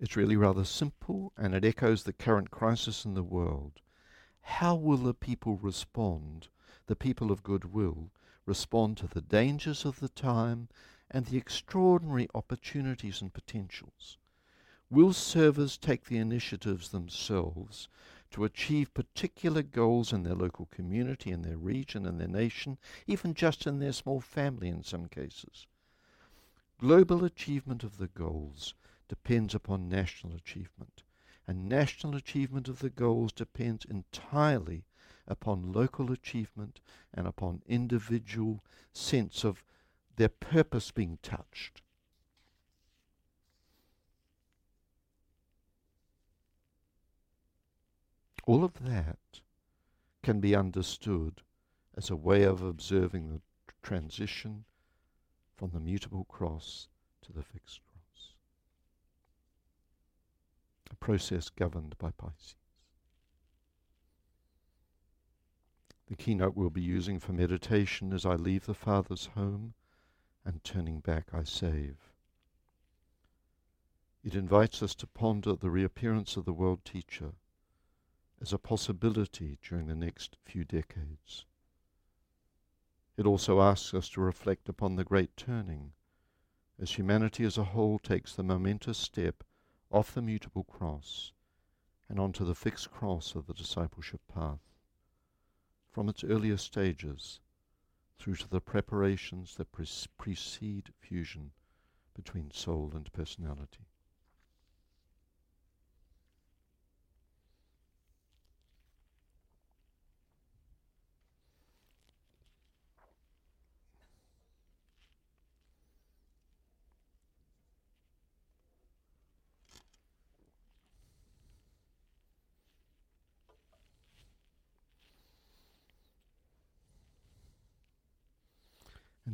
It's 0.00 0.16
really 0.16 0.36
rather 0.36 0.64
simple 0.64 1.32
and 1.36 1.54
it 1.54 1.64
echoes 1.64 2.02
the 2.02 2.12
current 2.12 2.50
crisis 2.50 3.04
in 3.04 3.14
the 3.14 3.22
world. 3.22 3.80
how 4.40 4.74
will 4.74 4.96
the 4.96 5.14
people 5.14 5.56
respond, 5.58 6.48
the 6.86 6.96
people 6.96 7.30
of 7.30 7.42
goodwill, 7.44 8.10
respond 8.46 8.96
to 8.96 9.06
the 9.06 9.20
dangers 9.20 9.84
of 9.84 10.00
the 10.00 10.08
time 10.08 10.68
and 11.10 11.26
the 11.26 11.36
extraordinary 11.36 12.28
opportunities 12.34 13.20
and 13.20 13.32
potentials? 13.32 14.18
Will 14.90 15.12
servers 15.12 15.78
take 15.78 16.04
the 16.04 16.18
initiatives 16.18 16.90
themselves 16.90 17.88
to 18.36 18.44
achieve 18.44 18.92
particular 18.92 19.62
goals 19.62 20.12
in 20.12 20.22
their 20.22 20.34
local 20.34 20.66
community, 20.66 21.30
in 21.30 21.40
their 21.40 21.56
region, 21.56 22.04
in 22.04 22.18
their 22.18 22.28
nation, 22.28 22.76
even 23.06 23.32
just 23.32 23.66
in 23.66 23.78
their 23.78 23.94
small 23.94 24.20
family 24.20 24.68
in 24.68 24.84
some 24.84 25.06
cases? 25.06 25.66
Global 26.78 27.24
achievement 27.24 27.82
of 27.82 27.96
the 27.96 28.08
goals 28.08 28.74
depends 29.08 29.54
upon 29.54 29.88
national 29.88 30.34
achievement, 30.34 31.02
and 31.46 31.66
national 31.66 32.14
achievement 32.14 32.68
of 32.68 32.80
the 32.80 32.90
goals 32.90 33.32
depends 33.32 33.86
entirely 33.86 34.84
upon 35.26 35.72
local 35.72 36.12
achievement 36.12 36.80
and 37.14 37.26
upon 37.26 37.62
individual 37.66 38.62
sense 38.92 39.44
of 39.44 39.64
their 40.16 40.28
purpose 40.28 40.90
being 40.90 41.18
touched. 41.22 41.80
All 48.46 48.62
of 48.62 48.74
that 48.84 49.40
can 50.22 50.40
be 50.40 50.54
understood 50.54 51.42
as 51.96 52.10
a 52.10 52.16
way 52.16 52.44
of 52.44 52.62
observing 52.62 53.28
the 53.28 53.40
transition 53.82 54.64
from 55.56 55.70
the 55.70 55.80
mutable 55.80 56.24
cross 56.24 56.86
to 57.22 57.32
the 57.32 57.42
fixed 57.42 57.80
cross. 57.80 58.34
A 60.90 60.94
process 60.94 61.48
governed 61.48 61.98
by 61.98 62.12
Pisces. 62.12 62.54
The 66.06 66.14
keynote 66.14 66.54
we'll 66.54 66.70
be 66.70 66.82
using 66.82 67.18
for 67.18 67.32
meditation 67.32 68.12
is 68.12 68.24
I 68.24 68.36
leave 68.36 68.66
the 68.66 68.74
Father's 68.74 69.26
home 69.26 69.74
and 70.44 70.62
turning 70.62 71.00
back 71.00 71.30
I 71.32 71.42
save. 71.42 71.96
It 74.22 74.36
invites 74.36 74.84
us 74.84 74.94
to 74.96 75.08
ponder 75.08 75.54
the 75.54 75.70
reappearance 75.70 76.36
of 76.36 76.44
the 76.44 76.52
world 76.52 76.84
teacher 76.84 77.32
as 78.40 78.52
a 78.52 78.58
possibility 78.58 79.58
during 79.62 79.86
the 79.86 79.94
next 79.94 80.36
few 80.44 80.64
decades. 80.64 81.44
It 83.16 83.26
also 83.26 83.60
asks 83.60 83.94
us 83.94 84.08
to 84.10 84.20
reflect 84.20 84.68
upon 84.68 84.96
the 84.96 85.04
great 85.04 85.36
turning 85.36 85.92
as 86.78 86.92
humanity 86.92 87.44
as 87.44 87.56
a 87.56 87.64
whole 87.64 87.98
takes 87.98 88.34
the 88.34 88.42
momentous 88.42 88.98
step 88.98 89.42
off 89.90 90.12
the 90.12 90.20
mutable 90.20 90.64
cross 90.64 91.32
and 92.08 92.20
onto 92.20 92.44
the 92.44 92.54
fixed 92.54 92.90
cross 92.90 93.34
of 93.34 93.46
the 93.46 93.54
discipleship 93.54 94.20
path. 94.32 94.60
From 95.90 96.08
its 96.08 96.22
earliest 96.22 96.66
stages 96.66 97.40
through 98.18 98.36
to 98.36 98.48
the 98.48 98.60
preparations 98.60 99.56
that 99.56 99.72
pre- 99.72 99.88
precede 100.18 100.92
fusion 100.98 101.52
between 102.14 102.50
soul 102.50 102.92
and 102.94 103.10
personality. 103.12 103.86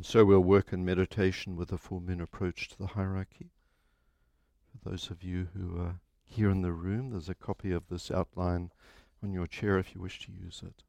And 0.02 0.06
so 0.08 0.24
we'll 0.24 0.40
work 0.40 0.72
in 0.72 0.84
meditation 0.84 1.54
with 1.54 1.70
a 1.70 1.78
full 1.78 2.00
moon 2.00 2.20
approach 2.20 2.68
to 2.70 2.76
the 2.76 2.88
hierarchy. 2.88 3.52
For 4.72 4.90
those 4.90 5.10
of 5.10 5.22
you 5.22 5.46
who 5.54 5.80
are 5.80 6.00
here 6.24 6.50
in 6.50 6.62
the 6.62 6.72
room, 6.72 7.10
there's 7.10 7.28
a 7.28 7.36
copy 7.36 7.70
of 7.70 7.88
this 7.88 8.10
outline 8.10 8.72
on 9.22 9.32
your 9.32 9.46
chair 9.46 9.78
if 9.78 9.94
you 9.94 10.00
wish 10.00 10.18
to 10.26 10.32
use 10.32 10.60
it. 10.66 10.82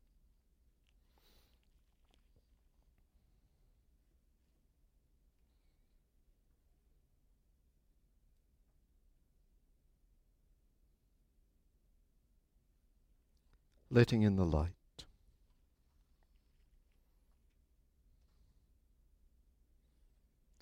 Letting 13.91 14.23
in 14.23 14.37
the 14.37 14.43
light. 14.43 14.82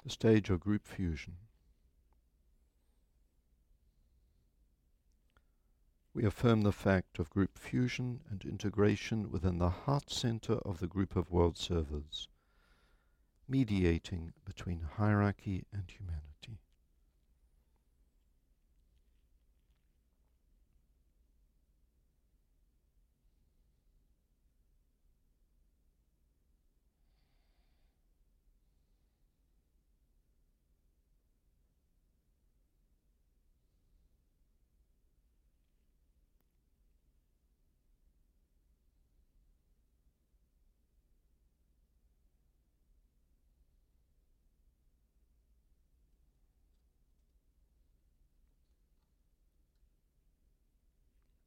The 0.03 0.09
stage 0.09 0.49
of 0.49 0.59
group 0.59 0.87
fusion. 0.87 1.35
We 6.13 6.25
affirm 6.25 6.61
the 6.61 6.73
fact 6.73 7.19
of 7.19 7.29
group 7.29 7.57
fusion 7.57 8.21
and 8.29 8.43
integration 8.43 9.31
within 9.31 9.59
the 9.59 9.69
heart 9.69 10.09
center 10.09 10.55
of 10.55 10.79
the 10.79 10.87
group 10.87 11.15
of 11.15 11.31
world 11.31 11.57
servers, 11.57 12.27
mediating 13.47 14.33
between 14.43 14.81
hierarchy 14.97 15.65
and 15.71 15.89
humanity. 15.89 16.59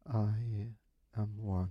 I 0.06 0.68
am 1.16 1.38
one 1.38 1.70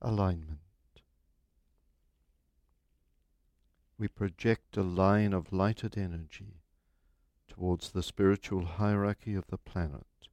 Alignment. 0.00 0.60
We 3.98 4.06
project 4.06 4.76
a 4.76 4.82
line 4.82 5.32
of 5.32 5.52
lighted 5.52 5.98
energy 5.98 6.62
towards 7.48 7.90
the 7.90 8.02
spiritual 8.04 8.64
hierarchy 8.64 9.34
of 9.34 9.48
the 9.48 9.58
planet, 9.58 10.28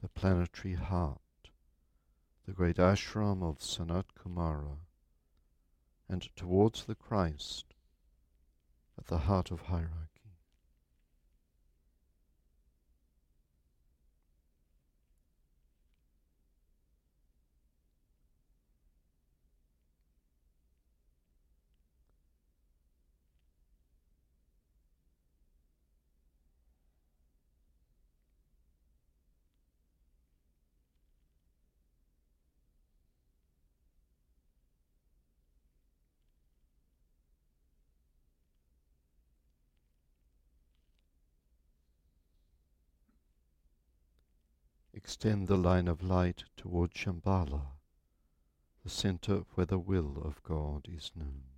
the 0.00 0.08
planetary 0.08 0.74
heart, 0.74 1.20
the 2.46 2.52
great 2.52 2.76
ashram 2.76 3.42
of 3.42 3.58
Sanat 3.58 4.06
Kumara, 4.18 4.78
and 6.08 6.34
towards 6.34 6.84
the 6.84 6.94
Christ 6.94 7.74
at 8.96 9.08
the 9.08 9.18
heart 9.18 9.50
of 9.50 9.62
hierarchy. 9.62 10.13
Extend 45.14 45.46
the 45.46 45.56
line 45.56 45.86
of 45.86 46.02
light 46.02 46.42
toward 46.56 46.92
Shambhala, 46.92 47.66
the 48.82 48.90
center 48.90 49.44
where 49.54 49.64
the 49.64 49.78
will 49.78 50.20
of 50.24 50.42
God 50.42 50.88
is 50.92 51.12
known. 51.14 51.53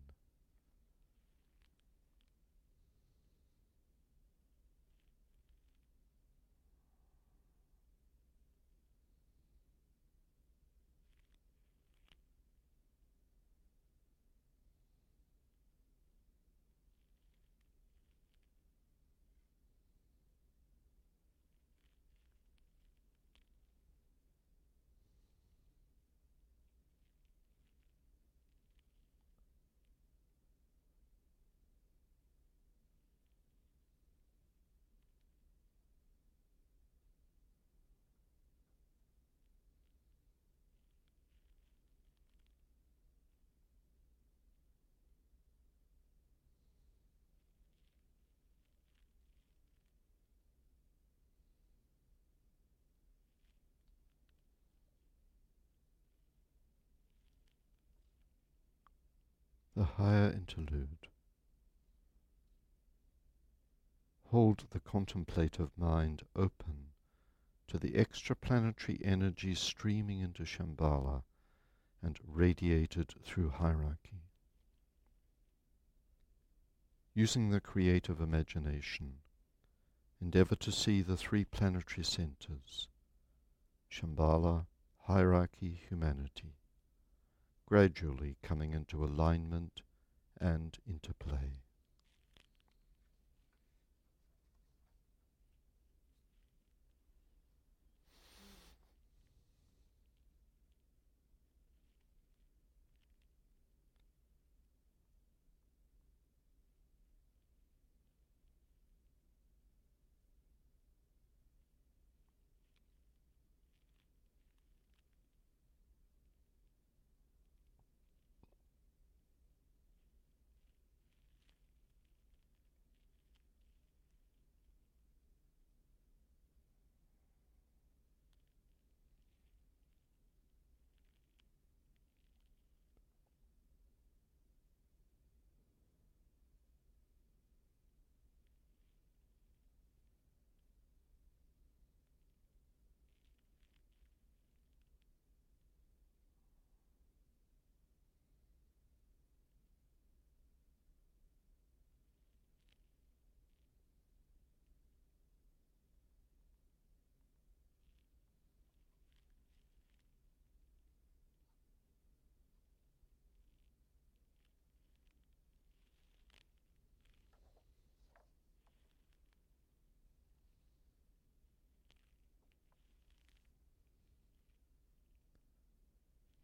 The 59.76 59.84
higher 59.84 60.30
interlude. 60.30 61.06
Hold 64.30 64.64
the 64.70 64.80
contemplative 64.80 65.68
mind 65.76 66.22
open 66.34 66.92
to 67.68 67.78
the 67.78 67.92
extraplanetary 67.92 68.98
energy 69.04 69.54
streaming 69.54 70.20
into 70.20 70.44
Shambhala 70.44 71.24
and 72.02 72.18
radiated 72.26 73.12
through 73.22 73.50
hierarchy. 73.50 74.22
Using 77.14 77.50
the 77.50 77.60
creative 77.60 78.20
imagination, 78.20 79.18
endeavor 80.22 80.56
to 80.56 80.72
see 80.72 81.02
the 81.02 81.18
three 81.18 81.44
planetary 81.44 82.04
centers 82.04 82.88
Shambhala, 83.90 84.66
hierarchy, 85.02 85.78
humanity 85.88 86.54
gradually 87.66 88.36
coming 88.42 88.72
into 88.72 89.04
alignment 89.04 89.80
and 90.40 90.78
interplay. 90.88 91.58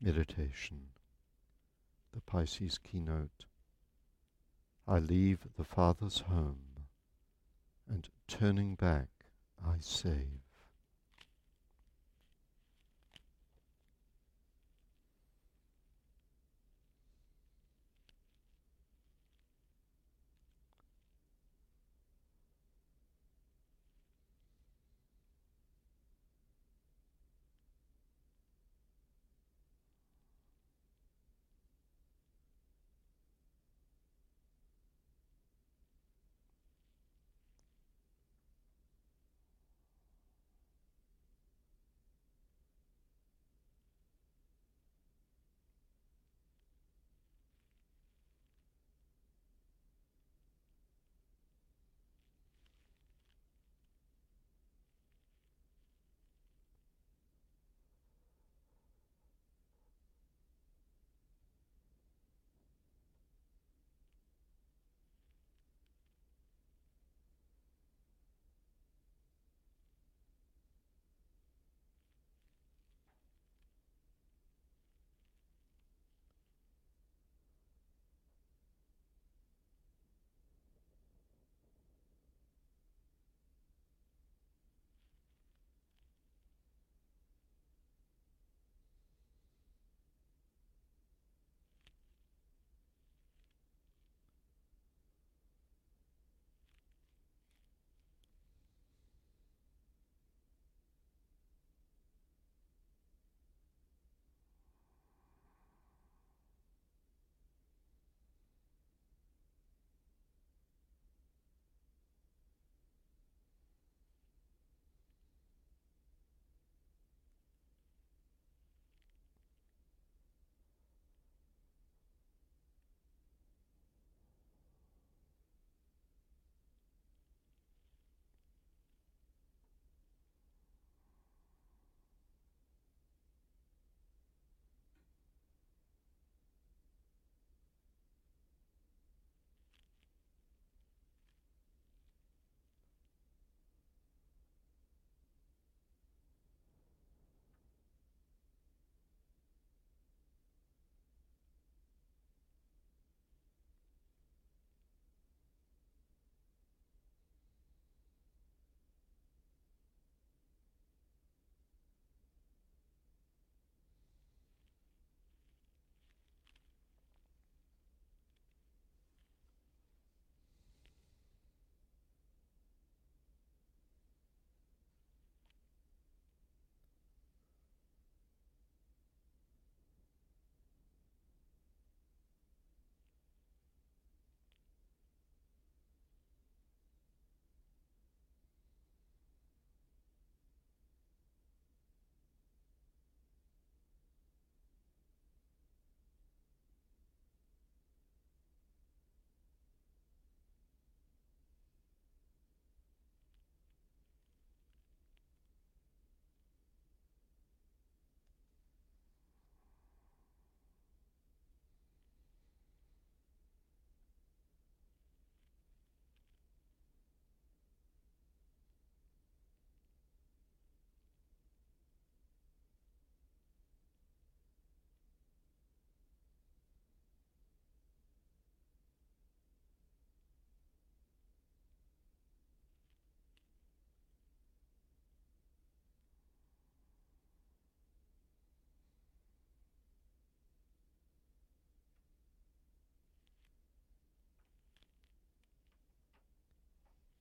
Meditation, 0.05 0.89
the 2.13 2.21
Pisces 2.21 2.77
keynote. 2.77 3.45
I 4.89 4.99
leave 4.99 5.47
the 5.57 5.63
Father's 5.63 6.19
home, 6.23 6.89
and 7.89 8.09
turning 8.27 8.75
back, 8.75 9.11
I 9.65 9.77
save. 9.79 10.42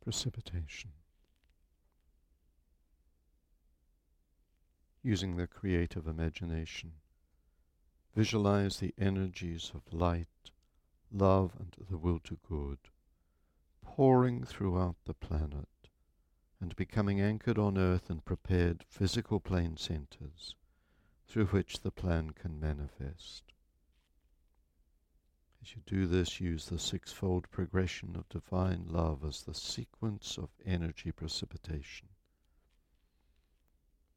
Precipitation. 0.01 0.91
Using 5.03 5.37
the 5.37 5.47
creative 5.47 6.07
imagination, 6.07 6.93
visualize 8.15 8.77
the 8.77 8.93
energies 8.97 9.71
of 9.73 9.93
light, 9.93 10.51
love, 11.11 11.53
and 11.59 11.75
the 11.89 11.97
will 11.97 12.19
to 12.19 12.37
good 12.47 12.77
pouring 13.95 14.43
throughout 14.43 14.95
the 15.05 15.13
planet 15.13 15.67
and 16.59 16.75
becoming 16.75 17.19
anchored 17.19 17.57
on 17.57 17.77
earth 17.77 18.09
and 18.09 18.23
prepared 18.23 18.85
physical 18.87 19.39
plane 19.39 19.75
centers 19.75 20.55
through 21.27 21.45
which 21.47 21.81
the 21.81 21.91
plan 21.91 22.31
can 22.31 22.59
manifest. 22.59 23.50
As 25.61 25.75
you 25.75 25.81
do 25.85 26.07
this, 26.07 26.41
use 26.41 26.65
the 26.65 26.79
sixfold 26.79 27.49
progression 27.51 28.15
of 28.15 28.27
divine 28.29 28.85
love 28.87 29.23
as 29.23 29.43
the 29.43 29.53
sequence 29.53 30.37
of 30.37 30.49
energy 30.65 31.11
precipitation. 31.11 32.09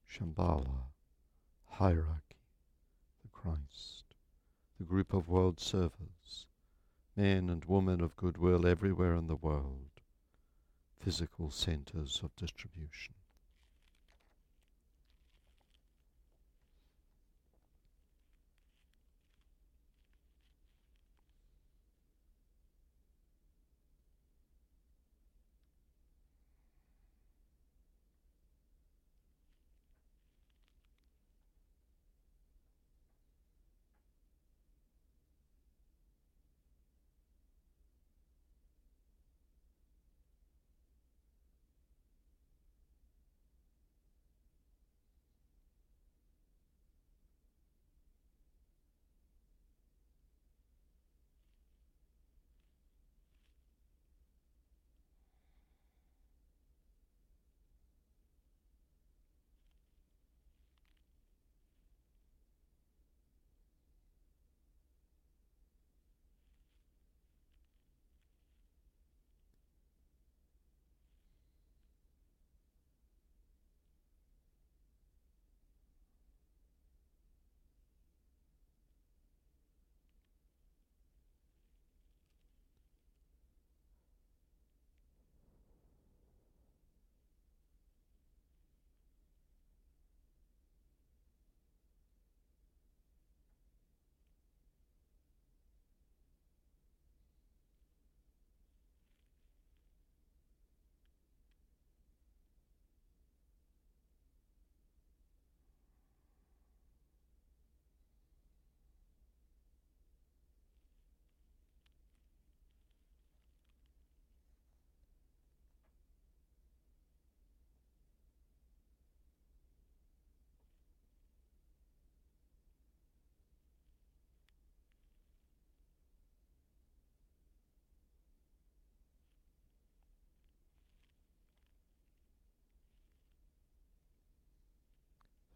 Shambhala, 0.08 0.86
hierarchy, 1.66 2.48
the 3.22 3.28
Christ, 3.28 4.14
the 4.78 4.84
group 4.84 5.12
of 5.12 5.28
world 5.28 5.60
servers, 5.60 6.46
men 7.14 7.50
and 7.50 7.64
women 7.66 8.00
of 8.00 8.16
goodwill 8.16 8.66
everywhere 8.66 9.14
in 9.14 9.26
the 9.26 9.36
world, 9.36 10.00
physical 10.98 11.50
centers 11.50 12.20
of 12.22 12.34
distribution. 12.36 13.14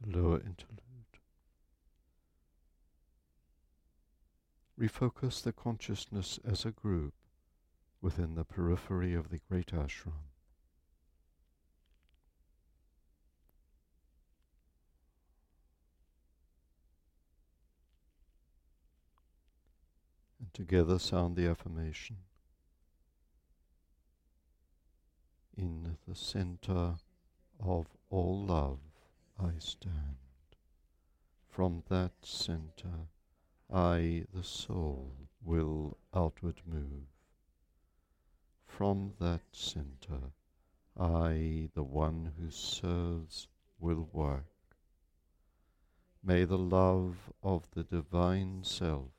Lower 0.08 0.36
interlude. 0.36 0.82
Refocus 4.80 5.42
the 5.42 5.52
consciousness 5.52 6.38
as 6.48 6.64
a 6.64 6.70
group 6.70 7.14
within 8.00 8.34
the 8.34 8.44
periphery 8.44 9.14
of 9.14 9.28
the 9.28 9.40
great 9.48 9.72
ashram. 9.72 10.12
And 20.38 20.54
together 20.54 20.98
sound 20.98 21.36
the 21.36 21.48
affirmation. 21.48 22.18
In 25.56 25.96
the 26.06 26.14
center 26.14 26.94
of 27.58 27.88
all 28.10 28.46
love 28.46 28.78
I 29.40 29.52
stand. 29.58 30.16
From 31.48 31.84
that 31.88 32.12
center, 32.22 33.08
I, 33.72 34.24
the 34.34 34.42
soul, 34.42 35.12
will 35.42 35.96
outward 36.12 36.60
move. 36.66 37.06
From 38.66 39.12
that 39.20 39.42
center, 39.52 40.32
I, 40.98 41.68
the 41.74 41.84
one 41.84 42.32
who 42.38 42.50
serves, 42.50 43.46
will 43.78 44.08
work. 44.12 44.76
May 46.22 46.44
the 46.44 46.58
love 46.58 47.32
of 47.42 47.70
the 47.70 47.84
divine 47.84 48.64
self 48.64 49.10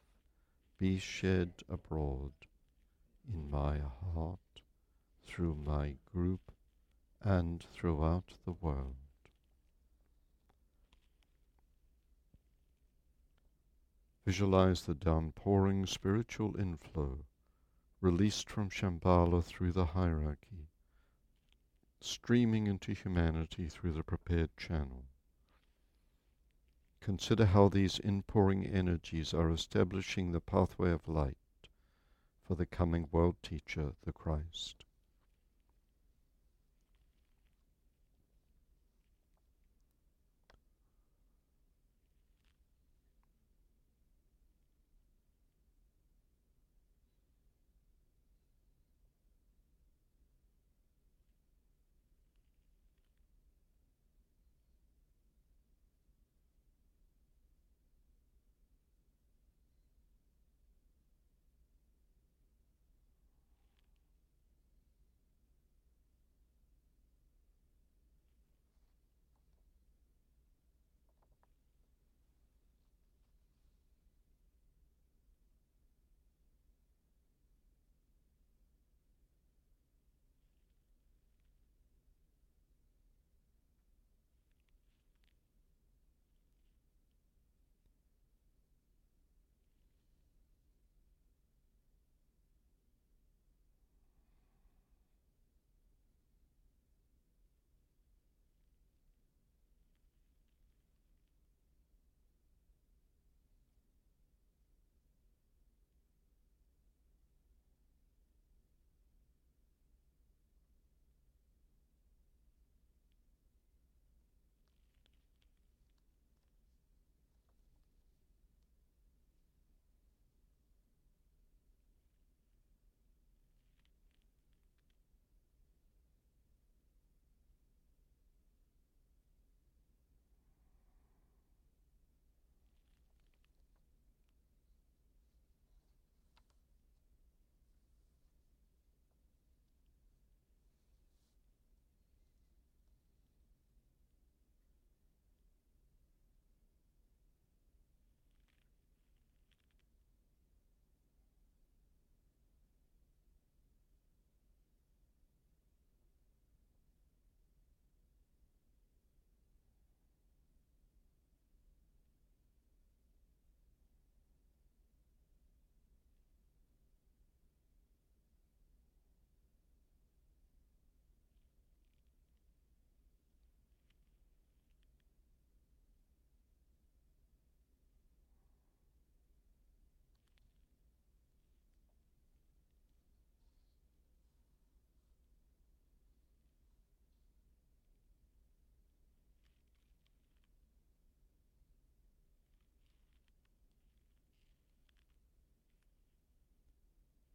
be 0.78 0.98
shed 0.98 1.52
abroad 1.70 2.34
in 3.32 3.50
my 3.50 3.80
heart, 4.14 4.62
through 5.26 5.56
my 5.56 5.96
group, 6.12 6.52
and 7.22 7.66
throughout 7.74 8.34
the 8.46 8.52
world. 8.52 9.09
Visualize 14.30 14.84
the 14.84 14.94
downpouring 14.94 15.88
spiritual 15.88 16.56
inflow 16.56 17.26
released 18.00 18.48
from 18.48 18.70
Shambhala 18.70 19.42
through 19.44 19.72
the 19.72 19.88
hierarchy, 19.98 20.68
streaming 22.00 22.68
into 22.68 22.94
humanity 22.94 23.68
through 23.68 23.94
the 23.94 24.04
prepared 24.04 24.56
channel. 24.56 25.06
Consider 27.00 27.48
how 27.48 27.70
these 27.70 28.00
inpouring 28.02 28.68
energies 28.68 29.34
are 29.34 29.50
establishing 29.50 30.32
the 30.32 30.40
pathway 30.40 30.92
of 30.92 31.08
light 31.08 31.68
for 32.44 32.54
the 32.54 32.68
coming 32.68 33.10
world 33.12 33.38
teacher, 33.42 33.94
the 34.04 34.14
Christ. 34.14 34.86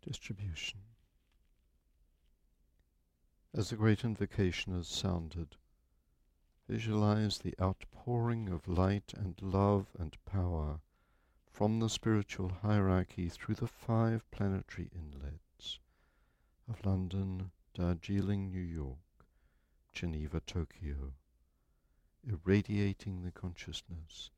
Distribution. 0.05 0.80
As 3.55 3.70
the 3.70 3.76
great 3.76 4.05
invocation 4.05 4.74
is 4.74 4.88
sounded, 4.88 5.57
visualize 6.68 7.38
the 7.38 7.55
outpouring 7.61 8.48
of 8.48 8.68
light 8.68 9.14
and 9.16 9.40
love 9.40 9.86
and 9.98 10.16
power 10.24 10.80
from 11.50 11.78
the 11.78 11.88
spiritual 11.88 12.50
hierarchy 12.62 13.28
through 13.28 13.55
the 13.55 13.68
five 13.68 14.28
planetary 14.30 14.90
inlets 14.94 15.78
of 16.68 16.84
London, 16.84 17.50
Darjeeling, 17.74 18.50
New 18.50 18.61
York, 18.61 18.98
Geneva, 19.92 20.40
Tokyo, 20.40 21.12
irradiating 22.26 23.22
the 23.22 23.30
consciousness 23.30 24.30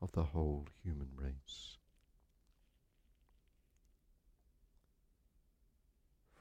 of 0.00 0.12
the 0.12 0.24
whole 0.24 0.66
human 0.82 1.10
race. 1.14 1.76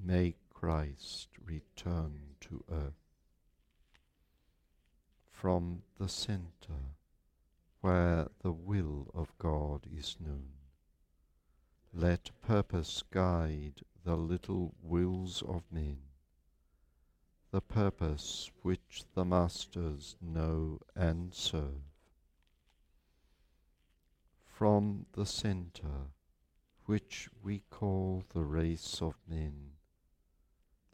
May 0.00 0.36
Christ 0.50 1.28
return 1.44 2.36
to 2.40 2.64
earth. 2.70 2.94
From 5.30 5.82
the 5.98 6.08
center 6.08 6.96
where 7.80 8.28
the 8.42 8.52
will 8.52 9.10
of 9.12 9.36
God 9.38 9.86
is 9.92 10.16
known. 10.20 10.52
Let 11.92 12.30
purpose 12.40 13.02
guide 13.10 13.82
the 14.04 14.16
little 14.16 14.74
wills 14.80 15.42
of 15.42 15.64
men, 15.70 15.98
the 17.50 17.60
purpose 17.60 18.50
which 18.62 19.04
the 19.14 19.24
masters 19.24 20.16
know 20.20 20.78
and 20.94 21.34
serve. 21.34 21.82
From 24.46 25.06
the 25.12 25.26
centre, 25.26 26.12
which 26.86 27.28
we 27.42 27.62
call 27.68 28.24
the 28.32 28.44
race 28.44 29.02
of 29.02 29.16
men, 29.28 29.71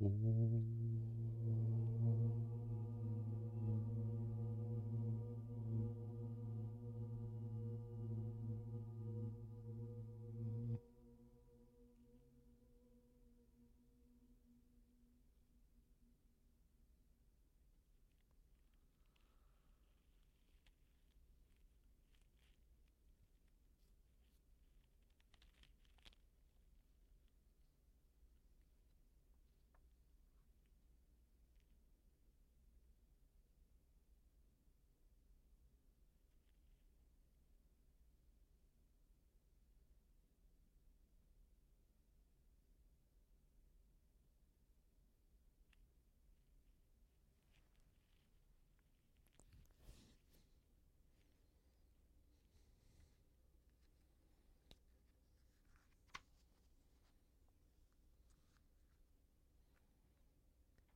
Om. 0.00 0.99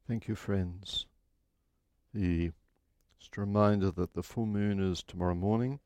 Thank 0.07 0.29
you, 0.29 0.35
friends. 0.35 1.07
The 2.13 2.53
just 3.19 3.39
a 3.39 3.41
reminder 3.41 3.91
that 3.91 4.13
the 4.13 4.23
full 4.23 4.45
moon 4.45 4.79
is 4.79 5.03
tomorrow 5.03 5.35
morning. 5.35 5.81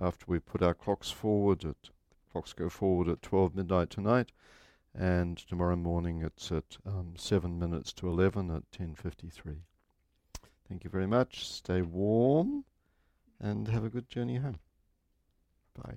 After 0.00 0.24
we 0.28 0.38
put 0.38 0.62
our 0.62 0.72
clocks 0.72 1.10
forward, 1.10 1.64
at 1.64 1.90
clocks 2.30 2.52
go 2.52 2.68
forward 2.68 3.08
at 3.08 3.22
12 3.22 3.56
midnight 3.56 3.90
tonight, 3.90 4.30
and 4.94 5.36
tomorrow 5.36 5.74
morning 5.74 6.22
it's 6.22 6.52
at 6.52 6.78
um, 6.86 7.14
7 7.16 7.58
minutes 7.58 7.92
to 7.94 8.08
11 8.08 8.52
at 8.52 8.70
10.53. 8.70 9.56
Thank 10.68 10.84
you 10.84 10.90
very 10.90 11.08
much. 11.08 11.44
Stay 11.48 11.82
warm 11.82 12.64
and 13.40 13.66
have 13.66 13.84
a 13.84 13.90
good 13.90 14.08
journey 14.08 14.36
home. 14.36 14.60
Bye. 15.74 15.96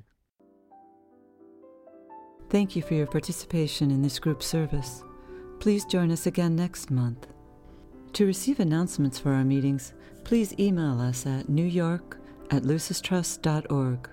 Thank 2.50 2.76
you 2.76 2.82
for 2.82 2.96
your 2.96 3.08
participation 3.08 3.92
in 3.92 4.02
this 4.02 4.18
group 4.18 4.42
service. 4.42 5.04
Please 5.60 5.86
join 5.86 6.12
us 6.12 6.26
again 6.26 6.56
next 6.56 6.90
month. 6.90 7.28
To 8.14 8.28
receive 8.28 8.60
announcements 8.60 9.18
for 9.18 9.34
our 9.34 9.44
meetings, 9.44 9.94
please 10.24 10.54
email 10.60 11.02
us 11.02 11.26
at 11.26 11.48
newyork 11.48 12.18
at 12.52 12.62
lucistrust.org. 12.62 14.13